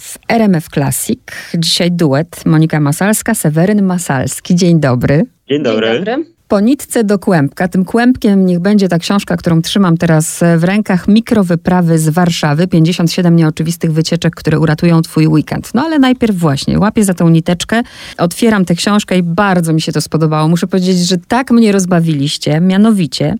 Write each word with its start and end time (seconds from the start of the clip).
w 0.00 0.18
RMF 0.28 0.68
Classic. 0.68 1.20
Dzisiaj 1.54 1.92
duet 1.92 2.46
Monika 2.46 2.80
Masalska, 2.80 3.34
Seweryn 3.34 3.82
Masalski. 3.82 4.54
Dzień 4.54 4.80
dobry. 4.80 5.26
Dzień 5.48 5.62
dobry. 5.62 5.86
Dzień 5.86 5.98
dobry. 5.98 6.36
Po 6.48 6.60
nitce 6.60 7.04
do 7.04 7.18
kłębka. 7.18 7.68
Tym 7.68 7.84
kłębkiem 7.84 8.46
niech 8.46 8.58
będzie 8.58 8.88
ta 8.88 8.98
książka, 8.98 9.36
którą 9.36 9.62
trzymam 9.62 9.96
teraz 9.96 10.40
w 10.56 10.64
rękach. 10.64 11.08
Mikrowyprawy 11.08 11.98
z 11.98 12.08
Warszawy. 12.08 12.68
57 12.68 13.36
nieoczywistych 13.36 13.92
wycieczek, 13.92 14.34
które 14.34 14.58
uratują 14.58 15.02
twój 15.02 15.26
weekend. 15.26 15.74
No 15.74 15.82
ale 15.82 15.98
najpierw 15.98 16.36
właśnie 16.36 16.78
łapię 16.78 17.04
za 17.04 17.14
tą 17.14 17.28
niteczkę, 17.28 17.82
otwieram 18.18 18.64
tę 18.64 18.74
książkę 18.74 19.18
i 19.18 19.22
bardzo 19.22 19.72
mi 19.72 19.80
się 19.80 19.92
to 19.92 20.00
spodobało. 20.00 20.48
Muszę 20.48 20.66
powiedzieć, 20.66 20.98
że 20.98 21.16
tak 21.18 21.50
mnie 21.50 21.72
rozbawiliście. 21.72 22.60
Mianowicie 22.60 23.34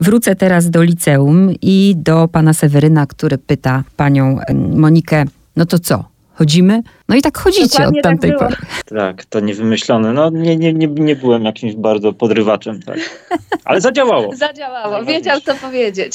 wrócę 0.00 0.36
teraz 0.36 0.70
do 0.70 0.82
liceum 0.82 1.50
i 1.62 1.94
do 1.96 2.28
pana 2.28 2.52
Seweryna, 2.52 3.06
który 3.06 3.38
pyta 3.38 3.84
panią 3.96 4.38
Monikę, 4.76 5.24
no 5.56 5.66
to 5.66 5.78
co? 5.78 6.04
Chodzimy? 6.34 6.82
No 7.10 7.16
i 7.16 7.22
tak 7.22 7.38
chodzicie 7.38 7.68
Dokładnie 7.68 7.86
od 7.86 7.94
tak 7.94 8.12
tamtej 8.12 8.30
tak 8.30 8.38
pory. 8.38 8.56
Tak, 8.96 9.24
to 9.24 9.40
nie 9.40 9.54
wymyślone. 9.54 10.12
No 10.12 10.30
nie, 10.30 10.56
nie, 10.56 10.72
nie, 10.72 10.86
nie 10.86 11.16
byłem 11.16 11.44
jakimś 11.44 11.74
bardzo 11.74 12.12
podrywaczem, 12.12 12.82
tak. 12.82 12.98
Ale 13.64 13.80
zadziałało. 13.90 14.36
Zadziałało, 14.36 15.04
wiedział 15.04 15.40
co 15.40 15.54
powiedzieć. 15.54 16.12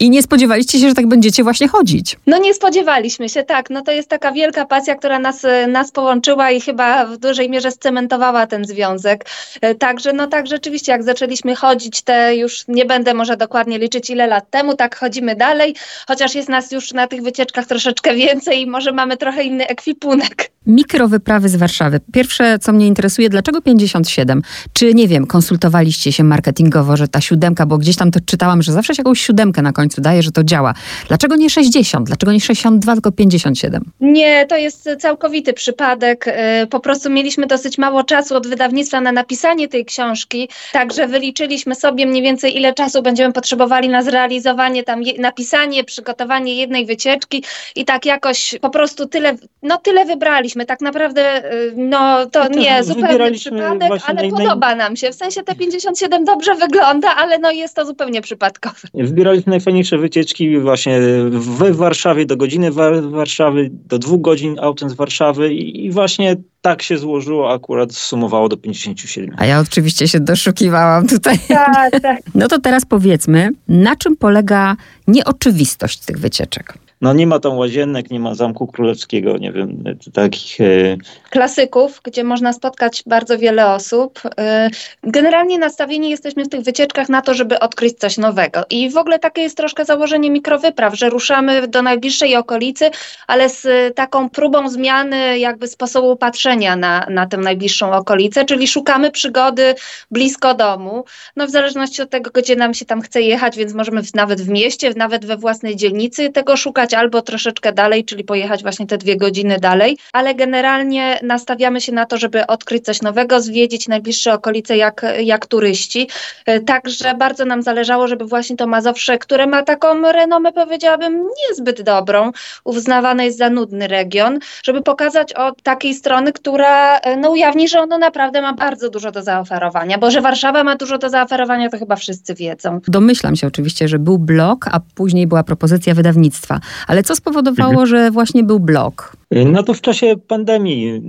I 0.00 0.10
nie 0.10 0.22
spodziewaliście 0.22 0.78
się, 0.78 0.88
że 0.88 0.94
tak 0.94 1.06
będziecie 1.06 1.42
właśnie 1.42 1.68
chodzić? 1.68 2.16
No 2.26 2.38
nie 2.38 2.54
spodziewaliśmy 2.54 3.28
się, 3.28 3.42
tak. 3.42 3.70
No 3.70 3.82
to 3.82 3.92
jest 3.92 4.08
taka 4.08 4.32
wielka 4.32 4.66
pasja, 4.66 4.94
która 4.94 5.18
nas, 5.18 5.42
nas 5.68 5.92
połączyła 5.92 6.50
i 6.50 6.60
chyba 6.60 7.06
w 7.06 7.16
dużej 7.16 7.50
mierze 7.50 7.70
scementowała 7.70 8.46
ten 8.46 8.64
związek. 8.64 9.26
E, 9.60 9.74
także, 9.74 10.12
no 10.12 10.26
tak 10.26 10.46
rzeczywiście, 10.46 10.92
jak 10.92 11.02
zaczęliśmy 11.02 11.54
chodzić, 11.54 12.02
te 12.02 12.36
już 12.36 12.64
nie 12.68 12.84
będę 12.84 13.14
może 13.14 13.36
dokładnie 13.36 13.78
liczyć 13.78 14.10
ile 14.10 14.26
lat 14.26 14.50
temu, 14.50 14.76
tak 14.76 14.96
chodzimy 14.96 15.36
dalej, 15.36 15.74
chociaż 16.08 16.34
jest 16.34 16.48
nas 16.48 16.72
już 16.72 16.92
na 16.92 17.06
tych 17.06 17.22
wycieczkach 17.22 17.66
troszeczkę 17.66 18.14
więcej 18.14 18.60
i 18.60 18.66
może 18.66 18.92
mamy 18.92 19.16
trochę 19.16 19.42
inny 19.42 19.66
ekwipunek. 19.66 20.35
back. 20.36 20.55
Mikrowyprawy 20.66 21.48
z 21.48 21.56
Warszawy. 21.56 22.00
Pierwsze, 22.12 22.58
co 22.58 22.72
mnie 22.72 22.86
interesuje, 22.86 23.28
dlaczego 23.28 23.60
57? 23.60 24.42
Czy, 24.72 24.94
nie 24.94 25.08
wiem, 25.08 25.26
konsultowaliście 25.26 26.12
się 26.12 26.24
marketingowo, 26.24 26.96
że 26.96 27.08
ta 27.08 27.20
siódemka, 27.20 27.66
bo 27.66 27.78
gdzieś 27.78 27.96
tam 27.96 28.10
to 28.10 28.20
czytałam, 28.26 28.62
że 28.62 28.72
zawsze 28.72 28.94
się 28.94 29.00
jakąś 29.00 29.20
siódemkę 29.20 29.62
na 29.62 29.72
końcu 29.72 30.00
daje, 30.00 30.22
że 30.22 30.32
to 30.32 30.44
działa. 30.44 30.74
Dlaczego 31.08 31.36
nie 31.36 31.50
60? 31.50 32.06
Dlaczego 32.06 32.32
nie 32.32 32.40
62, 32.40 32.92
tylko 32.92 33.12
57? 33.12 33.84
Nie, 34.00 34.46
to 34.46 34.56
jest 34.56 34.88
całkowity 34.98 35.52
przypadek. 35.52 36.28
Y, 36.28 36.32
po 36.66 36.80
prostu 36.80 37.10
mieliśmy 37.10 37.46
dosyć 37.46 37.78
mało 37.78 38.04
czasu 38.04 38.36
od 38.36 38.46
wydawnictwa 38.46 39.00
na 39.00 39.12
napisanie 39.12 39.68
tej 39.68 39.84
książki, 39.84 40.48
także 40.72 41.06
wyliczyliśmy 41.06 41.74
sobie 41.74 42.06
mniej 42.06 42.22
więcej, 42.22 42.56
ile 42.56 42.74
czasu 42.74 43.02
będziemy 43.02 43.32
potrzebowali 43.32 43.88
na 43.88 44.02
zrealizowanie, 44.02 44.84
tam 44.84 45.02
napisanie, 45.18 45.84
przygotowanie 45.84 46.54
jednej 46.54 46.86
wycieczki 46.86 47.44
i 47.76 47.84
tak 47.84 48.06
jakoś 48.06 48.54
po 48.60 48.70
prostu 48.70 49.06
tyle, 49.06 49.34
no 49.62 49.78
tyle 49.78 50.04
wybraliśmy. 50.04 50.55
Tak 50.64 50.80
naprawdę, 50.80 51.52
y, 51.54 51.72
no 51.76 52.26
to 52.26 52.44
no 52.44 52.60
nie 52.60 52.84
zupełnie 52.84 53.32
przypadek, 53.32 53.92
ale 54.06 54.22
naj, 54.22 54.30
podoba 54.30 54.74
nam 54.74 54.96
się. 54.96 55.10
W 55.10 55.14
sensie 55.14 55.42
te 55.42 55.54
57 55.54 56.24
dobrze 56.24 56.54
wygląda, 56.54 57.08
ale 57.16 57.38
no 57.38 57.50
jest 57.50 57.76
to 57.76 57.84
zupełnie 57.84 58.22
przypadkowe. 58.22 58.88
Wybieraliśmy 58.94 59.50
najfajniejsze 59.50 59.98
wycieczki 59.98 60.58
właśnie 60.58 61.00
w 61.30 61.76
Warszawie, 61.76 62.26
do 62.26 62.36
godziny 62.36 62.70
Warszawy, 63.02 63.70
do 63.72 63.98
dwóch 63.98 64.20
godzin 64.20 64.56
autem 64.60 64.90
z 64.90 64.94
Warszawy 64.94 65.54
i 65.54 65.90
właśnie 65.90 66.36
tak 66.66 66.82
się 66.82 66.98
złożyło, 66.98 67.52
akurat 67.52 67.92
sumowało 67.92 68.48
do 68.48 68.56
57. 68.56 69.36
A 69.38 69.46
ja 69.46 69.60
oczywiście 69.60 70.08
się 70.08 70.20
doszukiwałam 70.20 71.08
tutaj. 71.08 71.38
Tak, 71.48 72.00
tak. 72.00 72.18
No 72.34 72.48
to 72.48 72.60
teraz 72.60 72.84
powiedzmy, 72.84 73.50
na 73.68 73.96
czym 73.96 74.16
polega 74.16 74.76
nieoczywistość 75.06 75.98
tych 75.98 76.18
wycieczek? 76.18 76.74
No 77.00 77.12
nie 77.12 77.26
ma 77.26 77.38
tam 77.38 77.58
łazienek, 77.58 78.10
nie 78.10 78.20
ma 78.20 78.34
Zamku 78.34 78.66
Królewskiego, 78.66 79.38
nie 79.38 79.52
wiem, 79.52 79.84
takich... 80.12 80.60
E... 80.60 80.96
Klasyków, 81.30 82.00
gdzie 82.04 82.24
można 82.24 82.52
spotkać 82.52 83.02
bardzo 83.06 83.38
wiele 83.38 83.66
osób. 83.66 84.20
E, 84.38 84.70
generalnie 85.02 85.58
nastawieni 85.58 86.10
jesteśmy 86.10 86.44
w 86.44 86.48
tych 86.48 86.60
wycieczkach 86.60 87.08
na 87.08 87.22
to, 87.22 87.34
żeby 87.34 87.58
odkryć 87.58 87.98
coś 87.98 88.18
nowego. 88.18 88.64
I 88.70 88.90
w 88.90 88.96
ogóle 88.96 89.18
takie 89.18 89.42
jest 89.42 89.56
troszkę 89.56 89.84
założenie 89.84 90.30
mikrowypraw, 90.30 90.94
że 90.94 91.10
ruszamy 91.10 91.68
do 91.68 91.82
najbliższej 91.82 92.36
okolicy, 92.36 92.90
ale 93.26 93.48
z 93.48 93.66
taką 93.94 94.30
próbą 94.30 94.68
zmiany 94.68 95.38
jakby 95.38 95.68
sposobu 95.68 96.16
patrzenia 96.16 96.55
na, 96.56 97.06
na 97.10 97.26
tę 97.26 97.36
najbliższą 97.36 97.92
okolicę, 97.92 98.44
czyli 98.44 98.68
szukamy 98.68 99.10
przygody 99.10 99.74
blisko 100.10 100.54
domu, 100.54 101.04
no 101.36 101.46
w 101.46 101.50
zależności 101.50 102.02
od 102.02 102.10
tego, 102.10 102.30
gdzie 102.34 102.56
nam 102.56 102.74
się 102.74 102.84
tam 102.84 103.02
chce 103.02 103.22
jechać, 103.22 103.56
więc 103.56 103.74
możemy 103.74 104.02
nawet 104.14 104.40
w 104.40 104.48
mieście, 104.48 104.92
nawet 104.96 105.26
we 105.26 105.36
własnej 105.36 105.76
dzielnicy 105.76 106.30
tego 106.32 106.56
szukać, 106.56 106.94
albo 106.94 107.22
troszeczkę 107.22 107.72
dalej, 107.72 108.04
czyli 108.04 108.24
pojechać 108.24 108.62
właśnie 108.62 108.86
te 108.86 108.98
dwie 108.98 109.16
godziny 109.16 109.58
dalej, 109.60 109.98
ale 110.12 110.34
generalnie 110.34 111.18
nastawiamy 111.22 111.80
się 111.80 111.92
na 111.92 112.06
to, 112.06 112.18
żeby 112.18 112.46
odkryć 112.46 112.84
coś 112.84 113.02
nowego, 113.02 113.40
zwiedzić 113.40 113.88
najbliższe 113.88 114.32
okolice 114.32 114.76
jak, 114.76 115.06
jak 115.18 115.46
turyści. 115.46 116.08
E, 116.46 116.60
także 116.60 117.14
bardzo 117.14 117.44
nam 117.44 117.62
zależało, 117.62 118.08
żeby 118.08 118.24
właśnie 118.24 118.56
to 118.56 118.66
Mazowsze, 118.66 119.18
które 119.18 119.46
ma 119.46 119.62
taką 119.62 120.12
renomę, 120.12 120.52
powiedziałabym, 120.52 121.28
niezbyt 121.48 121.82
dobrą, 121.82 122.32
uznawane 122.64 123.24
jest 123.24 123.38
za 123.38 123.50
nudny 123.50 123.88
region, 123.88 124.38
żeby 124.62 124.82
pokazać 124.82 125.32
od 125.32 125.62
takiej 125.62 125.94
strony, 125.94 126.32
która 126.46 126.98
e, 126.98 127.16
no, 127.16 127.30
ujawni, 127.30 127.68
że 127.68 127.80
ono 127.80 127.98
naprawdę 127.98 128.42
ma 128.42 128.54
bardzo 128.54 128.90
dużo 128.90 129.12
do 129.12 129.22
zaoferowania, 129.22 129.98
bo 129.98 130.10
że 130.10 130.20
Warszawa 130.20 130.64
ma 130.64 130.76
dużo 130.76 130.98
do 130.98 131.08
zaoferowania, 131.08 131.70
to 131.70 131.78
chyba 131.78 131.96
wszyscy 131.96 132.34
wiedzą. 132.34 132.80
Domyślam 132.88 133.36
się 133.36 133.46
oczywiście, 133.46 133.88
że 133.88 133.98
był 133.98 134.18
blog, 134.18 134.68
a 134.72 134.80
później 134.94 135.26
była 135.26 135.42
propozycja 135.42 135.94
wydawnictwa. 135.94 136.60
Ale 136.86 137.02
co 137.02 137.16
spowodowało, 137.16 137.70
mhm. 137.70 137.86
że 137.86 138.10
właśnie 138.10 138.44
był 138.44 138.60
blog? 138.60 139.16
No 139.30 139.62
to 139.62 139.74
w 139.74 139.80
czasie 139.80 140.16
pandemii 140.28 141.02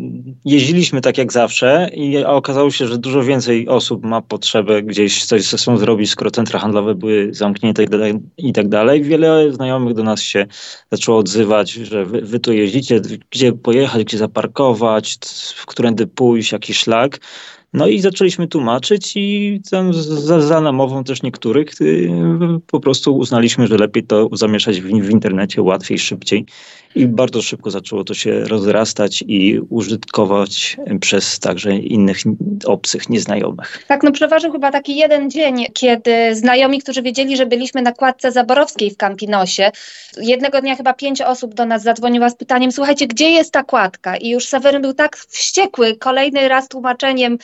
jeździliśmy 0.46 1.02
tak 1.02 1.18
jak 1.18 1.34
zawsze 1.34 1.90
i 1.94 2.26
okazało 2.26 2.72
się, 2.72 2.88
że 2.88 2.98
dużo 2.98 3.24
więcej 3.24 3.68
osób 3.68 4.06
ma 4.06 4.22
potrzebę 4.22 4.84
gdzieś 4.84 5.26
coś 5.26 5.44
ze 5.44 5.58
sobą 5.58 5.78
zrobić, 5.78 6.10
skoro 6.10 6.32
centra 6.32 6.60
handlowe 6.60 6.96
były 6.96 7.34
zamknięte 7.34 7.86
i 8.38 8.54
tak 8.54 8.68
dalej. 8.68 9.04
Wiele 9.04 9.54
znajomych 9.54 9.94
do 9.94 10.04
nas 10.04 10.22
się 10.22 10.46
zaczęło 10.92 11.18
odzywać, 11.18 11.72
że 11.72 12.06
wy, 12.06 12.22
wy 12.22 12.40
tu 12.40 12.54
jeździcie, 12.54 13.02
gdzie 13.32 13.54
pojechać, 13.54 14.04
gdzie 14.04 14.18
zaparkować, 14.18 15.18
w 15.56 15.66
którędy 15.66 16.08
pójść, 16.08 16.52
jaki 16.52 16.74
szlak. 16.74 17.20
No 17.74 17.88
i 17.88 18.00
zaczęliśmy 18.00 18.48
tłumaczyć 18.48 19.12
i 19.16 19.62
tam 19.72 19.94
za, 19.94 20.42
za 20.42 20.62
namową 20.62 21.04
też 21.04 21.24
niektórych 21.24 21.82
y, 21.82 22.10
po 22.68 22.80
prostu 22.80 23.18
uznaliśmy, 23.18 23.68
że 23.68 23.78
lepiej 23.78 24.04
to 24.04 24.30
zamieszać 24.32 24.82
w, 24.82 24.86
w 24.86 25.10
internecie 25.10 25.62
łatwiej, 25.62 26.00
szybciej 26.00 26.46
i 26.96 27.08
bardzo 27.08 27.42
szybko 27.42 27.72
zaczęło 27.72 28.04
to 28.04 28.14
się 28.14 28.40
rozrastać 28.40 29.24
i 29.28 29.60
użytkować 29.70 30.78
przez 31.02 31.40
także 31.40 31.76
innych 31.76 32.18
obcych, 32.66 33.10
nieznajomych. 33.10 33.84
Tak, 33.88 34.04
no 34.04 34.12
przeważył 34.12 34.52
chyba 34.52 34.72
taki 34.72 34.96
jeden 34.96 35.30
dzień, 35.30 35.66
kiedy 35.74 36.36
znajomi, 36.36 36.80
którzy 36.80 37.02
wiedzieli, 37.02 37.38
że 37.38 37.46
byliśmy 37.46 37.82
na 37.82 37.92
kładce 37.92 38.32
Zaborowskiej 38.32 38.92
w 38.92 38.98
Campinosie, 38.98 39.72
jednego 40.22 40.62
dnia 40.62 40.76
chyba 40.76 40.94
pięć 40.94 41.22
osób 41.22 41.54
do 41.54 41.66
nas 41.66 41.84
zadzwoniła 41.84 42.30
z 42.30 42.36
pytaniem, 42.36 42.72
słuchajcie, 42.72 43.08
gdzie 43.08 43.30
jest 43.30 43.54
ta 43.54 43.64
kładka? 43.64 44.18
I 44.18 44.30
już 44.30 44.46
Seweryn 44.46 44.82
był 44.82 44.94
tak 44.94 45.18
wściekły 45.18 45.96
kolejny 45.96 46.48
raz 46.48 46.68
tłumaczeniem, 46.68 47.38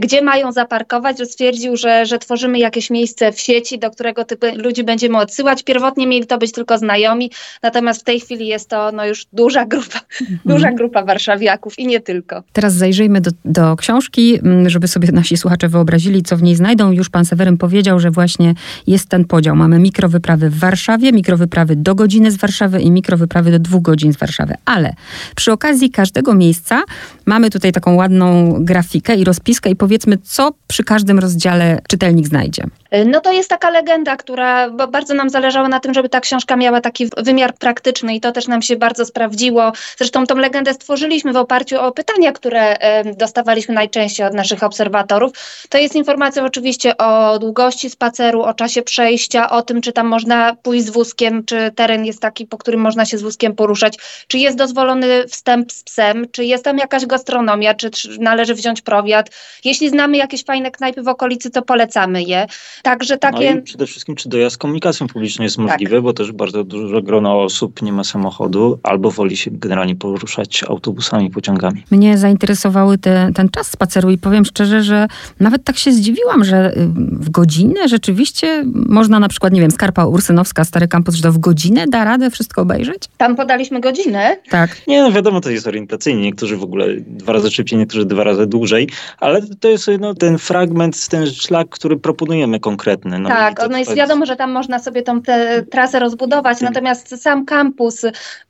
gdzie 0.00 0.22
mają 0.22 0.52
zaparkować, 0.52 1.18
że 1.18 1.26
stwierdził, 1.26 1.76
że, 1.76 2.06
że 2.06 2.18
tworzymy 2.18 2.58
jakieś 2.58 2.90
miejsce 2.90 3.32
w 3.32 3.40
sieci, 3.40 3.78
do 3.78 3.90
którego 3.90 4.24
typy 4.24 4.52
ludzi 4.52 4.84
będziemy 4.84 5.18
odsyłać. 5.18 5.62
Pierwotnie 5.62 6.06
mieli 6.06 6.26
to 6.26 6.38
być 6.38 6.52
tylko 6.52 6.78
znajomi, 6.78 7.30
natomiast 7.62 8.00
w 8.00 8.04
tej 8.04 8.20
chwili 8.20 8.46
jest 8.46 8.68
to 8.68 8.92
no 8.92 9.06
już 9.06 9.26
duża 9.32 9.64
grupa, 9.66 10.00
mhm. 10.20 10.38
duża 10.44 10.72
grupa 10.72 11.04
warszawiaków 11.04 11.78
i 11.78 11.86
nie 11.86 12.00
tylko. 12.00 12.42
Teraz 12.52 12.74
zajrzyjmy 12.74 13.20
do, 13.20 13.30
do 13.44 13.76
książki, 13.76 14.38
mm, 14.42 14.70
żeby 14.70 14.88
sobie 14.88 15.12
nasi 15.12 15.36
słuchacze 15.36 15.68
wyobrazili, 15.68 16.22
co 16.22 16.36
w 16.36 16.42
niej 16.42 16.56
znajdą. 16.56 16.92
Już 16.92 17.10
pan 17.10 17.24
Seweryn 17.24 17.56
powiedział, 17.56 18.00
że 18.00 18.10
właśnie 18.10 18.54
jest 18.86 19.08
ten 19.08 19.24
podział. 19.24 19.56
Mamy 19.56 19.78
mikrowyprawy 19.78 20.50
w 20.50 20.58
Warszawie, 20.58 21.12
mikrowyprawy 21.12 21.76
do 21.76 21.94
godziny 21.94 22.30
z 22.30 22.36
Warszawy 22.36 22.80
i 22.80 22.90
mikrowyprawy 22.90 23.50
do 23.50 23.58
dwóch 23.58 23.82
godzin 23.82 24.12
z 24.12 24.16
Warszawy. 24.16 24.54
Ale 24.64 24.94
przy 25.36 25.52
okazji 25.52 25.90
każdego 25.90 26.34
miejsca 26.34 26.82
mamy 27.26 27.50
tutaj 27.50 27.72
taką 27.72 27.94
ładną 27.94 28.54
grafikę 28.64 29.14
i 29.14 29.24
i 29.70 29.76
powiedzmy, 29.76 30.18
co 30.18 30.52
przy 30.66 30.84
każdym 30.84 31.18
rozdziale 31.18 31.80
czytelnik 31.88 32.26
znajdzie. 32.26 32.64
No 33.06 33.20
to 33.20 33.32
jest 33.32 33.50
taka 33.50 33.70
legenda, 33.70 34.16
która 34.16 34.70
bardzo 34.70 35.14
nam 35.14 35.30
zależało 35.30 35.68
na 35.68 35.80
tym, 35.80 35.94
żeby 35.94 36.08
ta 36.08 36.20
książka 36.20 36.56
miała 36.56 36.80
taki 36.80 37.08
wymiar 37.16 37.54
praktyczny 37.54 38.14
i 38.14 38.20
to 38.20 38.32
też 38.32 38.48
nam 38.48 38.62
się 38.62 38.76
bardzo 38.76 39.04
sprawdziło. 39.04 39.72
Zresztą 39.98 40.26
tą 40.26 40.36
legendę 40.36 40.74
stworzyliśmy 40.74 41.32
w 41.32 41.36
oparciu 41.36 41.80
o 41.80 41.92
pytania, 41.92 42.32
które 42.32 42.76
dostawaliśmy 43.16 43.74
najczęściej 43.74 44.26
od 44.26 44.34
naszych 44.34 44.62
obserwatorów. 44.62 45.32
To 45.68 45.78
jest 45.78 45.94
informacja 45.94 46.44
oczywiście 46.44 46.96
o 46.96 47.38
długości 47.38 47.90
spaceru, 47.90 48.42
o 48.42 48.54
czasie 48.54 48.82
przejścia, 48.82 49.50
o 49.50 49.62
tym, 49.62 49.80
czy 49.80 49.92
tam 49.92 50.06
można 50.06 50.56
pójść 50.62 50.86
z 50.86 50.90
wózkiem, 50.90 51.44
czy 51.44 51.70
teren 51.76 52.04
jest 52.04 52.20
taki, 52.20 52.46
po 52.46 52.58
którym 52.58 52.80
można 52.80 53.04
się 53.04 53.18
z 53.18 53.22
wózkiem 53.22 53.54
poruszać, 53.54 53.98
czy 54.28 54.38
jest 54.38 54.58
dozwolony 54.58 55.24
wstęp 55.28 55.72
z 55.72 55.82
psem, 55.82 56.26
czy 56.32 56.44
jest 56.44 56.64
tam 56.64 56.78
jakaś 56.78 57.06
gastronomia, 57.06 57.74
czy 57.74 57.90
należy 58.18 58.54
wziąć 58.54 58.82
prowiat. 58.82 59.30
Jeśli 59.64 59.88
znamy 59.88 60.16
jakieś 60.16 60.44
fajne 60.44 60.70
knajpy 60.70 61.02
w 61.02 61.08
okolicy, 61.08 61.50
to 61.50 61.62
polecamy 61.62 62.22
je. 62.22 62.46
Także 62.84 63.18
takie... 63.18 63.54
No 63.54 63.60
i 63.60 63.62
przede 63.62 63.86
wszystkim, 63.86 64.14
czy 64.14 64.28
dojazd 64.28 64.58
komunikacją 64.58 65.06
publiczną 65.06 65.42
jest 65.42 65.56
tak. 65.56 65.66
możliwy, 65.66 65.94
tak. 65.94 66.02
bo 66.02 66.12
też 66.12 66.32
bardzo 66.32 66.64
dużo 66.64 67.02
grono 67.02 67.42
osób 67.42 67.82
nie 67.82 67.92
ma 67.92 68.04
samochodu 68.04 68.78
albo 68.82 69.10
woli 69.10 69.36
się 69.36 69.50
generalnie 69.50 69.96
poruszać 69.96 70.64
autobusami, 70.64 71.30
pociągami. 71.30 71.84
Mnie 71.90 72.18
zainteresowały 72.18 72.98
te, 72.98 73.30
ten 73.34 73.48
czas 73.48 73.70
spaceru 73.70 74.10
i 74.10 74.18
powiem 74.18 74.44
szczerze, 74.44 74.82
że 74.82 75.06
nawet 75.40 75.64
tak 75.64 75.76
się 75.76 75.92
zdziwiłam, 75.92 76.44
że 76.44 76.76
y, 76.76 76.88
w 76.96 77.30
godzinę 77.30 77.88
rzeczywiście 77.88 78.64
można 78.74 79.20
na 79.20 79.28
przykład, 79.28 79.52
nie 79.52 79.60
wiem, 79.60 79.70
Skarpa 79.70 80.06
Ursynowska, 80.06 80.64
Stary 80.64 80.88
Kampus, 80.88 81.14
że 81.14 81.22
to 81.22 81.32
w 81.32 81.38
godzinę 81.38 81.86
da 81.86 82.04
radę 82.04 82.30
wszystko 82.30 82.62
obejrzeć? 82.62 83.02
Tam 83.16 83.36
podaliśmy 83.36 83.80
godzinę. 83.80 84.36
Tak. 84.50 84.76
Nie, 84.86 85.02
no 85.02 85.12
wiadomo, 85.12 85.40
to 85.40 85.50
jest 85.50 85.66
orientacyjnie. 85.66 86.22
Niektórzy 86.22 86.56
w 86.56 86.62
ogóle 86.62 86.86
dwa 87.06 87.32
razy 87.32 87.50
szybciej, 87.50 87.78
niektórzy 87.78 88.04
dwa 88.04 88.24
razy 88.24 88.46
dłużej, 88.46 88.88
ale 89.20 89.42
to 89.60 89.68
jest 89.68 89.90
no, 90.00 90.14
ten 90.14 90.38
fragment, 90.38 91.08
ten 91.08 91.26
szlak, 91.26 91.68
który 91.68 91.96
proponujemy 91.96 92.60
konkretny. 92.76 93.18
No 93.18 93.28
tak, 93.28 93.60
no 93.70 93.78
jest 93.78 93.94
wiadomo, 93.94 94.26
że 94.26 94.36
tam 94.36 94.52
można 94.52 94.78
sobie 94.78 95.02
tą 95.02 95.22
tę 95.22 95.62
trasę 95.70 95.98
rozbudować, 95.98 96.58
tak. 96.58 96.68
natomiast 96.68 97.22
sam 97.22 97.44
kampus 97.44 98.02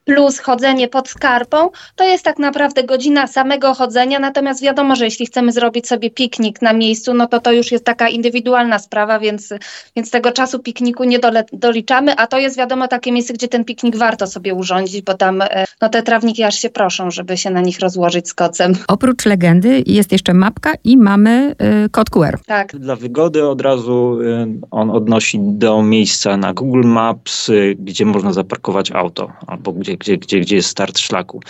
plus 0.04 0.38
chodzenie 0.38 0.88
pod 0.88 1.08
skarpą, 1.08 1.70
to 1.96 2.04
jest 2.04 2.24
tak 2.24 2.38
naprawdę 2.38 2.84
godzina 2.84 3.26
samego 3.26 3.74
chodzenia, 3.74 4.18
natomiast 4.18 4.62
wiadomo, 4.62 4.96
że 4.96 5.04
jeśli 5.04 5.26
chcemy 5.26 5.52
zrobić 5.52 5.88
sobie 5.88 6.10
piknik 6.10 6.62
na 6.62 6.72
miejscu, 6.72 7.14
no 7.14 7.26
to 7.26 7.40
to 7.40 7.52
już 7.52 7.72
jest 7.72 7.84
taka 7.84 8.08
indywidualna 8.08 8.78
sprawa, 8.78 9.18
więc, 9.18 9.54
więc 9.96 10.10
tego 10.10 10.32
czasu 10.32 10.58
pikniku 10.58 11.04
nie 11.04 11.18
dole, 11.18 11.44
doliczamy, 11.52 12.16
a 12.16 12.26
to 12.26 12.38
jest 12.38 12.56
wiadomo 12.56 12.88
takie 12.88 13.12
miejsce, 13.12 13.34
gdzie 13.34 13.48
ten 13.48 13.64
piknik 13.64 13.96
warto 13.96 14.26
sobie 14.26 14.54
urządzić, 14.54 15.02
bo 15.02 15.14
tam 15.14 15.42
e, 15.42 15.64
no 15.82 15.88
te 15.88 16.02
trawniki 16.02 16.42
aż 16.42 16.54
się 16.54 16.70
proszą, 16.70 17.10
żeby 17.10 17.36
się 17.36 17.50
na 17.50 17.60
nich 17.60 17.80
rozłożyć 17.80 18.28
z 18.28 18.34
kocem. 18.34 18.72
Oprócz 18.88 19.26
legendy 19.26 19.82
jest 19.86 20.12
jeszcze 20.12 20.34
mapka 20.34 20.72
i 20.84 20.96
mamy 20.96 21.54
y, 21.84 21.88
kod 21.90 22.10
QR. 22.10 22.38
Tak. 22.46 22.76
Dla 22.76 22.96
wygody 22.96 23.48
od 23.48 23.60
razu 23.60 24.03
y, 24.12 24.46
on 24.70 24.90
odnosi 24.90 25.38
do 25.42 25.82
miejsca 25.82 26.36
na 26.36 26.54
Google 26.54 26.84
Maps, 26.84 27.48
y, 27.48 27.76
gdzie 27.78 28.04
można 28.04 28.32
zaparkować 28.32 28.92
auto 28.92 29.32
albo 29.46 29.72
gdzie 29.72 29.96
gdzie, 29.96 30.18
gdzie, 30.18 30.40
gdzie 30.40 30.56
jest 30.56 30.68
start 30.68 30.98
szlaku. 30.98 31.40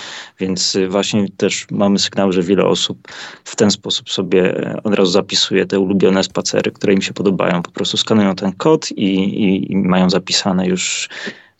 Więc 0.40 0.74
y, 0.74 0.88
właśnie 0.88 1.28
też 1.36 1.66
mamy 1.70 1.98
sygnał, 1.98 2.32
że 2.32 2.42
wiele 2.42 2.64
osób 2.64 3.08
w 3.44 3.56
ten 3.56 3.70
sposób 3.70 4.10
sobie 4.10 4.72
od 4.84 4.94
razu 4.94 5.10
zapisuje 5.10 5.66
te 5.66 5.80
ulubione 5.80 6.24
spacery, 6.24 6.70
które 6.70 6.94
im 6.94 7.02
się 7.02 7.12
podobają. 7.12 7.62
Po 7.62 7.70
prostu 7.70 7.96
skanują 7.96 8.34
ten 8.34 8.52
kod 8.52 8.90
i, 8.90 9.14
i, 9.14 9.72
i 9.72 9.76
mają 9.76 10.10
zapisane 10.10 10.66
już 10.66 11.08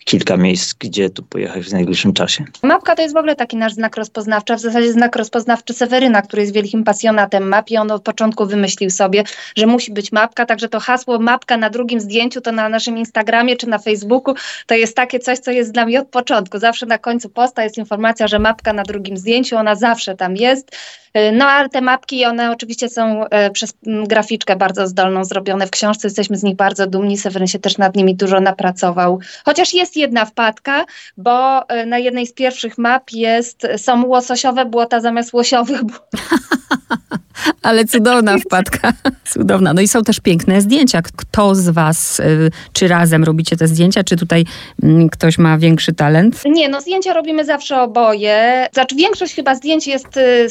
kilka 0.05 0.37
miejsc, 0.37 0.75
gdzie 0.75 1.11
tu 1.11 1.23
pojechać 1.23 1.65
w 1.65 1.73
najbliższym 1.73 2.13
czasie. 2.13 2.45
Mapka 2.63 2.95
to 2.95 3.03
jest 3.03 3.15
w 3.15 3.19
ogóle 3.19 3.37
taki 3.37 3.57
nasz 3.57 3.73
znak 3.73 3.97
rozpoznawczy, 3.97 4.57
w 4.57 4.61
zasadzie 4.61 4.93
znak 4.93 5.17
rozpoznawczy 5.17 5.75
Seweryna, 5.75 6.23
który 6.23 6.43
jest 6.43 6.55
wielkim 6.55 6.85
pasjonatem 6.85 7.49
map 7.49 7.71
i 7.71 7.77
on 7.77 7.91
od 7.91 8.03
początku 8.03 8.47
wymyślił 8.47 8.91
sobie, 8.91 9.25
że 9.57 9.67
musi 9.67 9.93
być 9.93 10.13
mapka, 10.13 10.47
także 10.47 10.69
to 10.69 10.81
hasło 10.81 11.19
mapka 11.19 11.57
na 11.57 11.71
drugim 11.71 12.01
zdjęciu 12.01 12.41
to 12.41 12.53
na 12.53 12.69
naszym 12.69 12.99
Instagramie 12.99 13.57
czy 13.57 13.67
na 13.67 13.79
Facebooku 13.79 14.35
to 14.67 14.75
jest 14.75 14.97
takie 14.97 15.19
coś, 15.19 15.39
co 15.39 15.51
jest 15.51 15.71
z 15.71 15.75
nami 15.75 15.99
od 15.99 16.09
początku. 16.09 16.59
Zawsze 16.59 16.87
na 16.87 16.99
końcu 16.99 17.29
posta 17.29 17.65
jest 17.65 17.79
informacja, 17.79 18.29
że 18.29 18.39
mapka 18.39 18.73
na 18.73 18.83
drugim 18.83 19.17
zdjęciu, 19.17 19.57
ona 19.57 19.75
zawsze 19.75 20.17
tam 20.17 20.37
jest. 20.37 20.77
E, 21.15 21.33
no 21.33 21.45
ale 21.45 21.69
te 21.69 21.81
mapki, 21.81 22.25
one 22.25 22.51
oczywiście 22.51 22.89
są 22.89 23.25
e, 23.27 23.51
przez 23.51 23.75
graficzkę 23.85 24.57
bardzo 24.57 24.87
zdolną 24.87 25.25
zrobione 25.25 25.67
w 25.67 25.71
książce. 25.71 26.09
Jesteśmy 26.09 26.37
z 26.37 26.43
nich 26.43 26.57
bardzo 26.57 26.87
dumni. 26.87 27.19
Seweryn 27.19 27.49
się 27.49 27.59
też 27.59 27.79
nad 27.79 27.97
nimi 27.97 28.15
dużo 28.15 28.41
napracował. 28.41 29.21
Chociaż 29.45 29.75
jest 29.75 29.97
jedna 29.97 30.25
wpadka, 30.25 30.85
bo 31.17 31.69
e, 31.69 31.87
na 31.87 31.99
jednej 31.99 32.27
z 32.27 32.33
pierwszych 32.33 32.79
map 32.79 33.11
jest, 33.13 33.67
są 33.77 34.07
łososiowe 34.07 34.65
błota 34.65 35.01
zamiast 35.01 35.33
łosiowych 35.33 35.85
błot. 35.85 36.11
Ale 37.63 37.85
cudowna 37.85 38.39
wpadka. 38.39 38.93
Cudowna. 39.25 39.73
No 39.73 39.81
i 39.81 39.89
są 39.89 40.03
też 40.03 40.21
piękne 40.21 40.61
zdjęcia. 40.61 41.03
Kto 41.03 41.55
z 41.55 41.69
was, 41.69 42.21
y, 42.21 42.51
czy 42.73 42.89
razem 42.89 43.25
robicie 43.25 43.57
te 43.57 43.69
zdjęcia, 43.69 44.05
czy 44.05 44.17
tutaj 44.17 44.45
mm, 44.83 45.09
ktoś 45.09 45.39
ma 45.39 45.59
większy 45.59 45.93
talent? 45.93 46.43
Nie, 46.47 46.69
no 46.69 46.81
zdjęcia 46.81 47.13
robimy 47.13 47.45
zawsze 47.45 47.81
oboje. 47.83 48.69
Znaczy 48.73 48.97
większość 48.97 49.35
chyba 49.35 49.55
zdjęć 49.55 49.87
jest 49.87 50.17
y, 50.17 50.49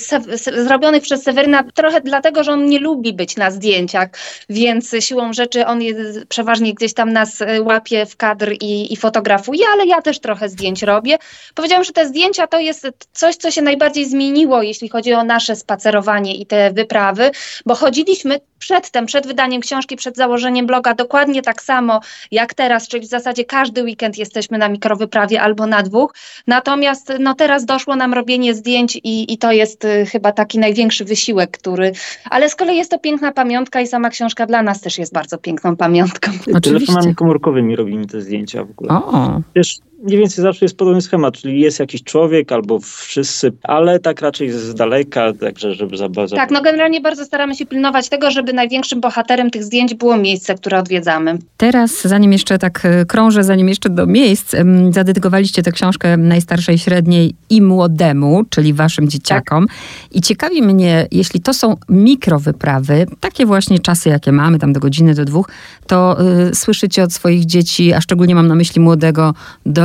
zrobionych 0.65 1.03
przez 1.03 1.23
Seweryna 1.23 1.63
trochę 1.73 2.01
dlatego, 2.01 2.43
że 2.43 2.51
on 2.51 2.65
nie 2.65 2.79
lubi 2.79 3.13
być 3.13 3.37
na 3.37 3.51
zdjęciach, 3.51 4.09
więc 4.49 4.91
siłą 4.99 5.33
rzeczy 5.33 5.65
on 5.65 5.81
jest, 5.81 6.25
przeważnie 6.25 6.73
gdzieś 6.73 6.93
tam 6.93 7.13
nas 7.13 7.41
y, 7.41 7.61
łapie 7.61 8.05
w 8.05 8.17
kadr 8.17 8.51
i, 8.61 8.93
i 8.93 8.97
fotografuje, 8.97 9.65
ale 9.73 9.85
ja 9.85 10.01
też 10.01 10.19
trochę 10.19 10.49
zdjęć 10.49 10.83
robię. 10.83 11.17
Powiedziałam, 11.55 11.83
że 11.83 11.91
te 11.91 12.07
zdjęcia 12.07 12.47
to 12.47 12.59
jest 12.59 12.87
coś, 13.11 13.35
co 13.35 13.51
się 13.51 13.61
najbardziej 13.61 14.09
zmieniło, 14.09 14.61
jeśli 14.61 14.89
chodzi 14.89 15.13
o 15.13 15.23
nasze 15.23 15.55
spacerowanie 15.55 16.35
i 16.35 16.45
te 16.45 16.72
wyprawy, 16.73 17.31
bo 17.65 17.75
chodziliśmy 17.75 18.39
przedtem, 18.59 19.05
przed 19.05 19.27
wydaniem 19.27 19.61
książki, 19.61 19.95
przed 19.95 20.15
założeniem 20.15 20.67
bloga 20.67 20.93
dokładnie 20.93 21.41
tak 21.41 21.61
samo 21.61 21.99
jak 22.31 22.53
teraz, 22.53 22.87
czyli 22.87 23.07
w 23.07 23.09
zasadzie 23.09 23.45
każdy 23.45 23.83
weekend 23.83 24.17
jesteśmy 24.17 24.57
na 24.57 24.69
mikrowyprawie 24.69 25.41
albo 25.41 25.67
na 25.67 25.83
dwóch. 25.83 26.15
Natomiast 26.47 27.13
no 27.19 27.33
teraz 27.33 27.65
doszło 27.65 27.95
nam 27.95 28.13
robienie 28.13 28.53
zdjęć 28.53 28.95
i, 28.95 29.33
i 29.33 29.37
to 29.37 29.51
jest 29.51 29.85
y, 29.85 30.05
chyba 30.05 30.31
taki 30.31 30.59
największy 30.59 31.05
wysiłek, 31.05 31.57
który. 31.57 31.91
Ale 32.29 32.49
z 32.49 32.55
kolei 32.55 32.77
jest 32.77 32.91
to 32.91 32.99
piękna 32.99 33.31
pamiątka 33.31 33.81
i 33.81 33.87
sama 33.87 34.09
książka 34.09 34.45
dla 34.45 34.63
nas 34.63 34.81
też 34.81 34.97
jest 34.97 35.13
bardzo 35.13 35.37
piękną 35.37 35.75
pamiątką. 35.75 36.31
Oczywiście. 36.31 36.61
Telefonami 36.61 37.15
komórkowymi 37.15 37.75
robimy 37.75 38.05
te 38.05 38.21
zdjęcia 38.21 38.63
w 38.63 38.69
ogóle. 38.71 38.93
O. 38.93 39.41
Wiesz, 39.55 39.77
mniej 40.03 40.19
więcej 40.19 40.41
zawsze 40.41 40.65
jest 40.65 40.77
podobny 40.77 41.01
schemat, 41.01 41.37
czyli 41.37 41.59
jest 41.59 41.79
jakiś 41.79 42.03
człowiek 42.03 42.51
albo 42.51 42.79
wszyscy, 42.79 43.51
ale 43.63 43.99
tak 43.99 44.21
raczej 44.21 44.51
z 44.51 44.73
daleka, 44.73 45.33
także 45.39 45.73
żeby 45.73 45.97
za 45.97 46.09
bardzo... 46.09 46.35
Tak, 46.35 46.51
no 46.51 46.61
generalnie 46.61 47.01
bardzo 47.01 47.25
staramy 47.25 47.55
się 47.55 47.65
pilnować 47.65 48.09
tego, 48.09 48.31
żeby 48.31 48.53
największym 48.53 49.01
bohaterem 49.01 49.51
tych 49.51 49.63
zdjęć 49.63 49.93
było 49.93 50.17
miejsce, 50.17 50.55
które 50.55 50.79
odwiedzamy. 50.79 51.37
Teraz, 51.57 52.01
zanim 52.01 52.31
jeszcze 52.31 52.57
tak 52.57 52.85
e, 52.85 53.05
krążę, 53.05 53.43
zanim 53.43 53.69
jeszcze 53.69 53.89
do 53.89 54.05
miejsc, 54.05 54.55
zadedykowaliście 54.89 55.63
tę 55.63 55.71
książkę 55.71 56.17
najstarszej, 56.17 56.77
średniej 56.77 57.35
i 57.49 57.61
młodemu, 57.61 58.43
czyli 58.49 58.73
waszym 58.73 59.09
dzieciakom. 59.09 59.67
Tak. 59.67 59.77
I 60.11 60.21
ciekawi 60.21 60.61
mnie, 60.61 61.07
jeśli 61.11 61.41
to 61.41 61.53
są 61.53 61.75
mikrowyprawy, 61.89 63.05
takie 63.19 63.45
właśnie 63.45 63.79
czasy, 63.79 64.09
jakie 64.09 64.31
mamy, 64.31 64.59
tam 64.59 64.73
do 64.73 64.79
godziny, 64.79 65.13
do 65.13 65.25
dwóch, 65.25 65.49
to 65.87 66.17
y, 66.49 66.55
słyszycie 66.55 67.03
od 67.03 67.13
swoich 67.13 67.45
dzieci, 67.45 67.93
a 67.93 68.01
szczególnie 68.01 68.35
mam 68.35 68.47
na 68.47 68.55
myśli 68.55 68.81
młodego, 68.81 69.33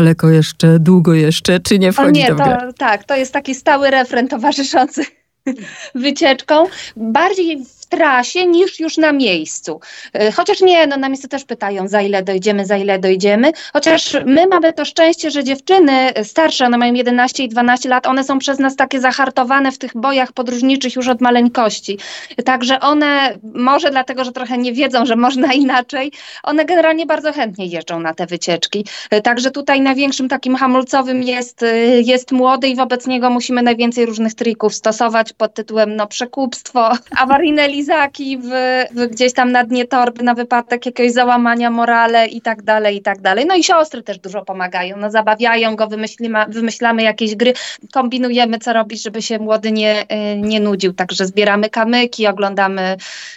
daleko 0.08 0.30
jeszcze, 0.30 0.78
długo 0.78 1.14
jeszcze, 1.14 1.60
czy 1.60 1.78
nie 1.78 1.92
wchodzi 1.92 2.20
o 2.20 2.22
nie, 2.22 2.26
to 2.28 2.34
w 2.34 2.38
grę? 2.38 2.56
To, 2.60 2.72
tak, 2.72 3.04
to 3.04 3.16
jest 3.16 3.32
taki 3.32 3.54
stały 3.54 3.90
refren 3.90 4.28
towarzyszący 4.28 5.04
wycieczką. 5.94 6.64
Bardziej 6.96 7.64
trasie 7.88 8.46
niż 8.46 8.80
już 8.80 8.96
na 8.96 9.12
miejscu. 9.12 9.80
E, 10.12 10.32
chociaż 10.32 10.60
nie, 10.60 10.86
no 10.86 10.96
na 10.96 11.08
miejscu 11.08 11.28
też 11.28 11.44
pytają, 11.44 11.88
za 11.88 12.02
ile 12.02 12.22
dojdziemy, 12.22 12.66
za 12.66 12.76
ile 12.76 12.98
dojdziemy. 12.98 13.52
Chociaż 13.72 14.16
my 14.26 14.46
mamy 14.46 14.72
to 14.72 14.84
szczęście, 14.84 15.30
że 15.30 15.44
dziewczyny 15.44 16.12
starsze, 16.24 16.66
one 16.66 16.78
mają 16.78 16.94
11 16.94 17.44
i 17.44 17.48
12 17.48 17.88
lat, 17.88 18.06
one 18.06 18.24
są 18.24 18.38
przez 18.38 18.58
nas 18.58 18.76
takie 18.76 19.00
zahartowane 19.00 19.72
w 19.72 19.78
tych 19.78 19.96
bojach 19.96 20.32
podróżniczych 20.32 20.96
już 20.96 21.08
od 21.08 21.20
maleńkości. 21.20 21.98
Także 22.44 22.80
one, 22.80 23.38
może 23.54 23.90
dlatego, 23.90 24.24
że 24.24 24.32
trochę 24.32 24.58
nie 24.58 24.72
wiedzą, 24.72 25.06
że 25.06 25.16
można 25.16 25.52
inaczej, 25.64 26.12
one 26.42 26.64
generalnie 26.64 27.06
bardzo 27.06 27.32
chętnie 27.32 27.66
jeżdżą 27.66 28.00
na 28.00 28.14
te 28.14 28.26
wycieczki. 28.26 28.84
E, 29.10 29.22
także 29.22 29.50
tutaj 29.50 29.80
największym 29.80 30.28
takim 30.28 30.56
hamulcowym 30.56 31.22
jest, 31.22 31.62
e, 31.62 31.76
jest 32.00 32.32
młody 32.32 32.68
i 32.68 32.76
wobec 32.76 33.06
niego 33.06 33.30
musimy 33.30 33.62
najwięcej 33.62 34.06
różnych 34.06 34.34
trików 34.34 34.74
stosować 34.74 35.32
pod 35.32 35.54
tytułem 35.54 35.96
no 35.96 36.06
przekupstwo, 36.06 36.90
awaryjne 37.22 37.68
lizaki 37.78 38.38
w, 38.38 38.48
w 38.94 39.06
gdzieś 39.06 39.32
tam 39.32 39.52
na 39.52 39.64
dnie 39.64 39.84
torby 39.84 40.22
na 40.22 40.34
wypadek 40.34 40.86
jakiegoś 40.86 41.12
załamania 41.12 41.70
morale 41.70 42.26
i 42.26 42.40
tak 42.40 42.62
dalej, 42.62 42.96
i 42.96 43.02
tak 43.02 43.20
dalej. 43.20 43.46
No 43.48 43.56
i 43.56 43.64
siostry 43.64 44.02
też 44.02 44.18
dużo 44.18 44.44
pomagają, 44.44 44.96
no 44.96 45.10
zabawiają 45.10 45.76
go, 45.76 45.86
wymyślimy, 45.86 46.38
wymyślamy 46.48 47.02
jakieś 47.02 47.36
gry, 47.36 47.52
kombinujemy 47.92 48.58
co 48.58 48.72
robić, 48.72 49.02
żeby 49.02 49.22
się 49.22 49.38
młody 49.38 49.72
nie, 49.72 50.02
y, 50.02 50.40
nie 50.40 50.60
nudził, 50.60 50.92
także 50.92 51.26
zbieramy 51.26 51.70
kamyki, 51.70 52.26
oglądamy, 52.26 52.96